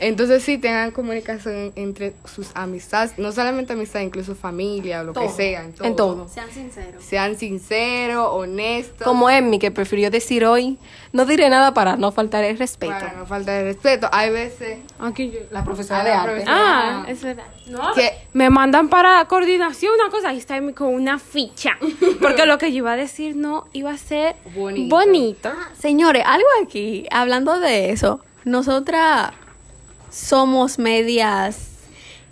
Entonces 0.07 0.43
sí, 0.43 0.57
tengan 0.59 0.91
comunicación 0.93 1.73
entre 1.77 2.15
sus 2.33 2.49
amistades, 2.55 3.19
no 3.19 3.33
solamente 3.33 3.73
amistades, 3.73 4.07
incluso 4.07 4.35
familia 4.35 5.01
o 5.01 5.05
lo 5.05 5.13
que 5.13 5.29
sea. 5.29 5.63
En 5.65 5.73
todo. 5.73 5.87
En 5.87 5.97
todo. 5.97 6.29
Sean 6.29 6.51
sinceros. 6.51 7.05
Sean 7.05 7.37
sinceros, 7.37 8.29
honestos. 8.31 9.05
Como 9.07 9.29
Emmy, 9.29 9.59
que 9.59 9.71
prefirió 9.71 10.11
decir 10.11 10.45
hoy, 10.45 10.79
no 11.13 11.25
diré 11.27 11.49
nada 11.51 11.75
para 11.75 11.97
no 11.97 12.13
faltar 12.13 12.45
el 12.45 12.57
respeto. 12.59 12.93
Para 12.93 13.13
no 13.15 13.27
faltar 13.27 13.61
el 13.61 13.65
respeto. 13.75 14.09
Hay 14.13 14.31
veces 14.31 14.79
Aquí 15.01 15.31
yo- 15.31 15.41
La 15.51 15.65
profesora 15.65 16.05
de 16.05 16.11
la 16.11 16.23
arte. 16.23 16.31
profesora. 16.33 16.57
Ah, 16.59 17.05
Ah. 17.07 17.11
es 17.11 17.23
verdad. 17.23 17.45
No, 17.67 17.93
que 17.95 18.11
me 18.33 18.49
mandan 18.49 18.89
para 18.89 19.25
coordinación 19.27 19.93
una 20.01 20.11
cosa, 20.11 20.29
ahí 20.29 20.39
está 20.39 20.61
con 20.73 20.95
una 20.95 21.19
ficha. 21.19 21.77
Porque 22.23 22.47
lo 22.47 22.59
que 22.59 22.71
yo 22.71 22.79
iba 22.79 22.93
a 22.93 22.97
decir 22.97 23.35
no 23.37 23.67
iba 23.73 23.91
a 23.91 23.99
ser 23.99 24.37
Bonito. 24.55 24.95
bonito. 24.97 25.51
Señores, 25.79 26.23
algo 26.25 26.47
aquí, 26.65 27.07
hablando 27.11 27.59
de 27.59 27.91
eso, 27.91 28.21
nosotras 28.45 29.33
somos 30.17 30.79
medias 30.79 31.59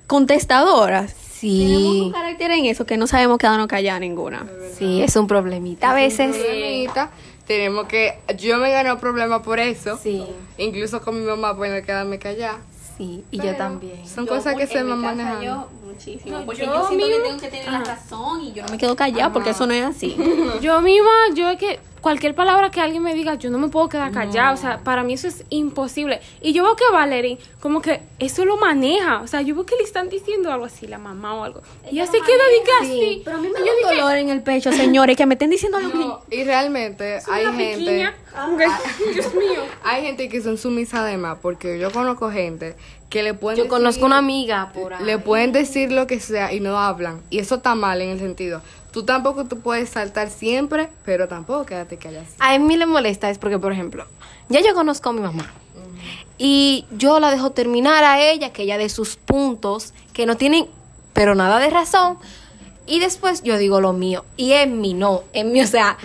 contestadoras. 0.06 1.14
Tenemos 1.40 1.82
un 1.82 2.04
Sí, 2.06 2.10
carácter 2.14 2.50
en 2.52 2.64
eso 2.66 2.86
que 2.86 2.96
no 2.96 3.06
sabemos 3.06 3.36
quedarnos 3.38 3.66
calladas 3.66 4.00
ninguna. 4.00 4.46
sí, 4.78 5.02
es 5.02 5.14
un 5.16 5.26
problemita 5.26 5.90
a 5.90 5.94
veces. 5.94 6.34
problemita, 6.36 7.10
tenemos 7.46 7.86
que. 7.86 8.14
Yo 8.38 8.56
me 8.56 8.70
gané 8.70 8.96
problema 8.96 9.42
por 9.42 9.58
eso. 9.60 9.98
Sí, 10.02 10.24
Incluso 10.56 11.02
con 11.02 11.18
mi 11.20 11.26
mamá, 11.26 11.52
bueno, 11.52 11.84
quedarme 11.84 12.18
callada. 12.18 12.58
sí, 12.96 13.24
y 13.30 13.38
yo 13.38 13.54
también. 13.56 14.08
Son 14.08 14.26
cosas 14.26 14.56
que 14.56 14.66
se 14.66 14.82
me 14.84 14.94
manejan. 14.94 15.66
muchísimo. 15.84 16.38
No, 16.38 16.46
porque 16.46 16.64
yo 16.64 16.72
yo, 16.72 16.88
siento 16.88 17.06
que 17.06 17.20
tengo 17.20 17.38
que 17.40 17.48
tener 17.48 17.70
la 17.72 17.84
razón 17.84 18.40
y 18.40 18.52
yo 18.54 18.62
no 18.64 18.70
me 18.70 18.78
quedo 18.78 18.96
callada 18.96 19.30
porque 19.32 19.50
eso 19.50 19.66
no 19.66 19.74
es 19.74 19.84
así. 19.84 20.16
Yo 20.62 20.80
misma, 20.80 21.10
yo 21.34 21.50
es 21.50 21.58
que 21.58 21.78
cualquier 22.04 22.34
palabra 22.34 22.70
que 22.70 22.80
alguien 22.82 23.02
me 23.02 23.14
diga, 23.14 23.34
yo 23.34 23.48
no 23.50 23.58
me 23.58 23.68
puedo 23.68 23.88
quedar 23.88 24.12
callada. 24.12 24.52
O 24.52 24.56
sea, 24.58 24.78
para 24.84 25.02
mí 25.02 25.14
eso 25.14 25.26
es 25.26 25.42
imposible. 25.48 26.20
Y 26.42 26.52
yo 26.52 26.62
veo 26.62 26.76
que 26.76 26.84
Valerie, 26.92 27.38
como 27.60 27.80
que 27.80 28.02
eso 28.18 28.44
lo 28.44 28.58
maneja. 28.58 29.22
O 29.22 29.26
sea, 29.26 29.40
yo 29.40 29.54
veo 29.54 29.64
que 29.64 29.74
le 29.76 29.82
están 29.84 30.10
diciendo 30.10 30.52
algo 30.52 30.66
así, 30.66 30.86
la 30.86 30.98
mamá 30.98 31.34
o 31.34 31.42
algo. 31.44 31.62
Y 31.90 31.96
se 32.04 32.12
queda 32.20 32.44
que 32.64 32.84
así. 32.84 33.22
Pero 33.24 33.38
a 33.38 33.40
mí 33.40 33.48
me 33.48 33.54
da 33.54 33.60
un 33.60 33.64
dije, 33.64 33.94
dolor 33.96 34.16
en 34.18 34.28
el 34.28 34.42
pecho, 34.42 34.70
señores, 34.70 35.16
que 35.16 35.24
me 35.24 35.34
estén 35.34 35.48
diciendo 35.48 35.78
algo 35.78 35.90
que... 35.92 35.98
No, 35.98 36.20
y 36.30 36.44
realmente 36.44 37.20
hay 37.26 37.46
una 37.46 37.54
gente. 37.56 38.12
Como 38.34 38.58
que, 38.58 38.66
Dios 39.14 39.34
mío. 39.34 39.62
Hay 39.82 40.02
gente 40.02 40.28
que 40.28 40.42
son 40.42 40.58
sumisas 40.58 41.00
además, 41.00 41.38
porque 41.40 41.78
yo 41.78 41.90
conozco 41.90 42.30
gente 42.30 42.76
que 43.08 43.22
le 43.22 43.32
pueden 43.32 43.56
Yo 43.56 43.64
decir- 43.64 43.70
conozco 43.70 44.04
una 44.06 44.18
amiga 44.18 44.72
por 44.74 44.92
ahí. 44.92 45.04
le 45.04 45.18
pueden 45.18 45.52
decir 45.52 45.90
lo 45.90 46.06
que 46.06 46.20
sea 46.20 46.52
y 46.52 46.60
no 46.60 46.78
hablan. 46.78 47.22
Y 47.30 47.38
eso 47.38 47.54
está 47.54 47.74
mal 47.74 48.02
en 48.02 48.10
el 48.10 48.18
sentido. 48.18 48.60
Tú 48.94 49.02
tampoco 49.02 49.44
tú 49.46 49.58
puedes 49.58 49.88
saltar 49.88 50.30
siempre, 50.30 50.88
pero 51.04 51.26
tampoco 51.26 51.66
quédate 51.66 51.96
callada. 51.96 52.26
A 52.38 52.56
mí 52.60 52.76
le 52.76 52.86
molesta 52.86 53.28
es 53.28 53.38
porque, 53.38 53.58
por 53.58 53.72
ejemplo, 53.72 54.06
ya 54.48 54.60
yo 54.60 54.72
conozco 54.72 55.08
a 55.08 55.12
mi 55.12 55.18
mamá. 55.18 55.52
Y 56.38 56.86
yo 56.92 57.18
la 57.18 57.32
dejo 57.32 57.50
terminar 57.50 58.04
a 58.04 58.20
ella, 58.20 58.52
que 58.52 58.62
ella 58.62 58.78
de 58.78 58.88
sus 58.88 59.16
puntos, 59.16 59.94
que 60.12 60.26
no 60.26 60.36
tienen, 60.36 60.68
pero 61.12 61.34
nada 61.34 61.58
de 61.58 61.70
razón. 61.70 62.18
Y 62.86 63.00
después 63.00 63.42
yo 63.42 63.58
digo 63.58 63.80
lo 63.80 63.94
mío. 63.94 64.24
Y 64.36 64.52
en 64.52 64.80
mí 64.80 64.94
no, 64.94 65.24
en 65.32 65.50
mí, 65.50 65.60
o 65.60 65.66
sea, 65.66 65.98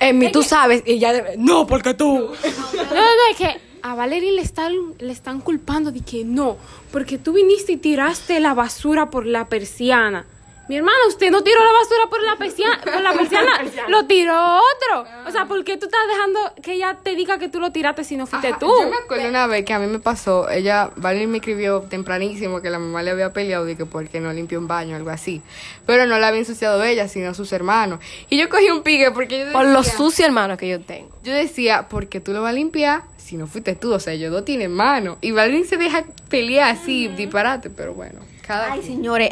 en 0.00 0.18
mí 0.18 0.32
tú 0.32 0.42
sabes, 0.42 0.82
y 0.84 0.98
ya 0.98 1.12
debe, 1.12 1.36
no, 1.38 1.68
porque 1.68 1.94
tú. 1.94 2.04
No, 2.18 2.82
no, 2.82 2.94
no, 2.94 3.30
es 3.30 3.36
que 3.36 3.60
a 3.82 3.94
Valerie 3.94 4.32
le 4.32 4.42
están, 4.42 4.74
le 4.98 5.12
están 5.12 5.40
culpando 5.40 5.92
de 5.92 6.00
que 6.00 6.24
no, 6.24 6.56
porque 6.90 7.16
tú 7.16 7.34
viniste 7.34 7.70
y 7.70 7.76
tiraste 7.76 8.40
la 8.40 8.54
basura 8.54 9.08
por 9.08 9.24
la 9.24 9.46
persiana. 9.46 10.26
Mi 10.70 10.76
hermana, 10.76 10.98
usted 11.08 11.32
no 11.32 11.42
tiró 11.42 11.58
la 11.64 11.72
basura 11.72 12.06
por 12.08 12.22
la 12.22 12.36
persiana, 12.36 12.80
por 12.80 13.02
la 13.02 13.12
persiana, 13.16 13.60
lo 13.88 14.06
tiró 14.06 14.34
otro. 14.58 15.04
O 15.26 15.30
sea, 15.32 15.46
¿por 15.46 15.64
qué 15.64 15.76
tú 15.76 15.86
estás 15.86 16.00
dejando 16.08 16.38
que 16.62 16.74
ella 16.74 16.96
te 17.02 17.16
diga 17.16 17.38
que 17.40 17.48
tú 17.48 17.58
lo 17.58 17.72
tiraste 17.72 18.04
si 18.04 18.16
no 18.16 18.24
fuiste 18.28 18.50
Ajá, 18.50 18.58
tú? 18.60 18.68
Yo 18.80 18.88
me 18.88 18.96
acuerdo 18.96 19.28
una 19.28 19.48
vez 19.48 19.64
que 19.64 19.72
a 19.72 19.80
mí 19.80 19.88
me 19.88 19.98
pasó, 19.98 20.48
ella, 20.48 20.92
Valerie 20.94 21.26
me 21.26 21.38
escribió 21.38 21.80
tempranísimo 21.80 22.62
que 22.62 22.70
la 22.70 22.78
mamá 22.78 23.02
le 23.02 23.10
había 23.10 23.32
peleado 23.32 23.68
y 23.68 23.74
que 23.74 23.84
porque 23.84 24.20
no 24.20 24.32
limpió 24.32 24.60
un 24.60 24.68
baño, 24.68 24.94
algo 24.94 25.10
así. 25.10 25.42
Pero 25.86 26.06
no 26.06 26.20
la 26.20 26.28
había 26.28 26.38
ensuciado 26.38 26.84
ella, 26.84 27.08
sino 27.08 27.34
sus 27.34 27.52
hermanos. 27.52 27.98
Y 28.28 28.38
yo 28.38 28.48
cogí 28.48 28.70
un 28.70 28.84
pique 28.84 29.10
porque 29.10 29.46
yo 29.46 29.52
Por 29.52 29.64
los 29.66 29.86
decía- 29.86 29.98
sucios 29.98 30.28
hermanos 30.28 30.56
que 30.56 30.68
yo 30.68 30.80
tengo. 30.80 31.10
Yo 31.24 31.32
decía, 31.32 31.88
¿por 31.88 32.06
qué 32.06 32.20
tú 32.20 32.32
lo 32.32 32.42
vas 32.42 32.50
a 32.50 32.52
limpiar 32.52 33.02
si 33.16 33.36
no 33.36 33.48
fuiste 33.48 33.74
tú? 33.74 33.92
O 33.92 33.98
sea, 33.98 34.12
ellos 34.12 34.30
dos 34.30 34.44
tienen 34.44 34.70
mano. 34.72 35.18
Y 35.20 35.32
Valerie 35.32 35.64
se 35.64 35.78
deja 35.78 36.04
pelear 36.28 36.70
así, 36.76 37.08
disparate, 37.08 37.70
pero 37.70 37.92
bueno, 37.92 38.20
cada 38.46 38.72
Ay, 38.72 38.80
quien. 38.80 38.94
señores, 38.98 39.30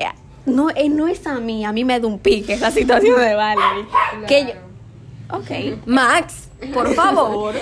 no, 0.48 0.70
eh, 0.70 0.88
no 0.88 1.08
es 1.08 1.26
a 1.26 1.34
mí, 1.40 1.64
a 1.64 1.72
mí 1.72 1.84
me 1.84 1.98
da 2.00 2.06
un 2.06 2.18
pique 2.18 2.54
esa 2.54 2.70
situación 2.70 3.20
de 3.20 3.34
Valerie. 3.34 3.84
Que 4.26 4.46
yo- 4.46 5.36
ok. 5.36 5.86
Max, 5.86 6.48
por 6.74 6.94
favor. 6.94 7.54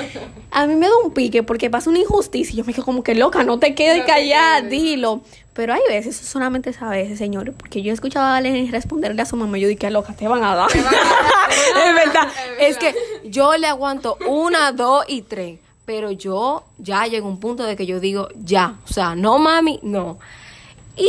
A 0.51 0.66
mí 0.66 0.75
me 0.75 0.87
da 0.88 0.92
un 1.05 1.12
pique 1.12 1.42
porque 1.42 1.68
pasa 1.68 1.90
una 1.90 1.99
injusticia 1.99 2.55
y 2.55 2.57
yo 2.57 2.64
me 2.64 2.72
quedo 2.72 2.85
como 2.85 3.03
que 3.03 3.14
loca, 3.14 3.44
no 3.44 3.59
te 3.59 3.75
quedes 3.75 4.05
callada, 4.07 4.62
dilo. 4.62 5.20
Pero 5.53 5.72
hay 5.72 5.81
veces, 5.88 6.14
solamente 6.16 6.68
es 6.70 6.83
a 6.83 6.88
veces, 6.90 7.16
señores, 7.18 7.55
porque 7.59 7.81
yo 7.83 7.90
he 7.90 7.94
escuchado 7.94 8.27
a 8.27 8.31
Valerie 8.33 8.70
responderle 8.70 9.22
a 9.22 9.27
su 9.27 9.37
mamá 9.37 9.57
y 9.57 9.62
yo 9.62 9.68
dije, 9.68 9.90
loca, 9.90 10.12
te 10.12 10.29
van 10.29 10.44
a 10.44 10.55
dar. 10.55 10.68
es 10.75 11.94
verdad. 11.94 12.29
Es 12.61 12.77
que 12.77 12.94
yo 13.25 13.57
le 13.57 13.66
aguanto 13.66 14.18
una, 14.27 14.72
dos 14.72 15.05
y 15.09 15.22
tres. 15.22 15.59
Pero 15.87 16.11
yo 16.11 16.64
ya 16.79 17.07
llego 17.07 17.29
a 17.29 17.31
un 17.31 17.38
punto 17.40 17.62
de 17.62 17.77
que 17.77 17.87
yo 17.87 18.01
digo, 18.01 18.29
ya. 18.37 18.75
O 18.85 18.92
sea, 18.92 19.14
no, 19.14 19.38
mami, 19.38 19.79
no. 19.83 20.18
Y 20.96 21.09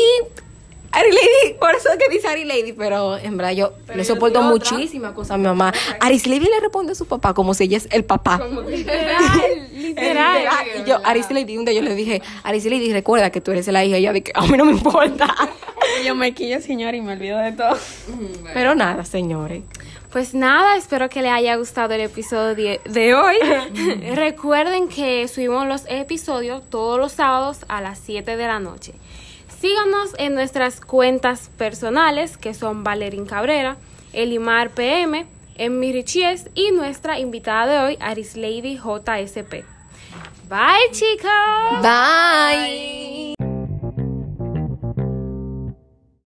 Ari 0.91 1.09
Lady, 1.11 1.53
por 1.59 1.75
eso 1.75 1.89
es 1.89 1.97
que 1.97 2.09
dice 2.13 2.27
Ari 2.27 2.45
Lady, 2.45 2.73
pero 2.73 3.17
en 3.17 3.37
verdad 3.37 3.51
yo 3.51 3.73
le 3.93 4.03
soporto 4.05 4.41
muchísimas 4.41 5.11
cosas 5.13 5.31
a 5.31 5.37
mi 5.37 5.43
mamá. 5.43 5.71
Aris 5.99 6.25
Lady 6.27 6.45
le 6.45 6.59
responde 6.59 6.93
a 6.93 6.95
su 6.95 7.05
papá 7.05 7.33
como 7.33 7.53
si 7.53 7.65
ella 7.65 7.77
es 7.77 7.87
el 7.91 8.03
papá. 8.05 8.39
Literal, 8.67 9.69
literal. 9.73 10.47
Y 10.79 10.89
yo, 10.89 10.97
Aris 11.03 11.29
Lady, 11.29 11.57
un 11.57 11.65
día 11.65 11.73
yo 11.75 11.81
le 11.81 11.93
dije, 11.95 12.21
Aris 12.43 12.65
Lady, 12.65 12.91
recuerda 12.93 13.29
que 13.31 13.41
tú 13.41 13.51
eres 13.51 13.67
la 13.67 13.83
hija. 13.85 13.97
Y 13.97 14.01
ella 14.01 14.13
dije, 14.13 14.31
a 14.33 14.45
mí 14.47 14.57
no 14.57 14.65
me 14.65 14.71
importa. 14.71 15.33
yo 16.05 16.15
me 16.15 16.33
quillo, 16.33 16.61
señor, 16.61 16.95
y 16.95 17.01
me 17.01 17.13
olvido 17.13 17.37
de 17.39 17.51
todo. 17.51 17.77
Pero 18.53 18.73
nada, 18.75 19.03
señores. 19.05 19.63
Pues 20.11 20.33
nada, 20.33 20.77
espero 20.77 21.09
que 21.09 21.21
les 21.21 21.31
haya 21.31 21.55
gustado 21.57 21.93
el 21.93 22.01
episodio 22.01 22.55
de- 22.55 22.81
de 22.85 23.13
hoy. 23.13 23.35
Recuerden 24.15 24.87
que 24.87 25.27
subimos 25.27 25.67
los 25.67 25.83
episodios 25.89 26.63
todos 26.69 26.97
los 26.97 27.11
sábados 27.11 27.59
a 27.67 27.81
las 27.81 27.99
7 27.99 28.37
de 28.37 28.47
la 28.47 28.59
noche. 28.59 28.93
Síganos 29.59 30.13
en 30.19 30.35
nuestras 30.35 30.79
cuentas 30.81 31.49
personales 31.57 32.37
que 32.37 32.53
son 32.53 32.83
Valerín 32.83 33.25
Cabrera, 33.25 33.77
Elimar 34.13 34.69
PM, 34.69 35.25
Emmy 35.55 35.91
Richies 35.91 36.49
y 36.53 36.71
nuestra 36.71 37.19
invitada 37.19 37.65
de 37.73 37.79
hoy, 37.87 37.97
Aris 37.99 38.37
Lady 38.37 38.77
JSP. 38.77 39.65
Bye 40.47 40.91
chicos. 40.91 41.81
Bye. 41.81 43.46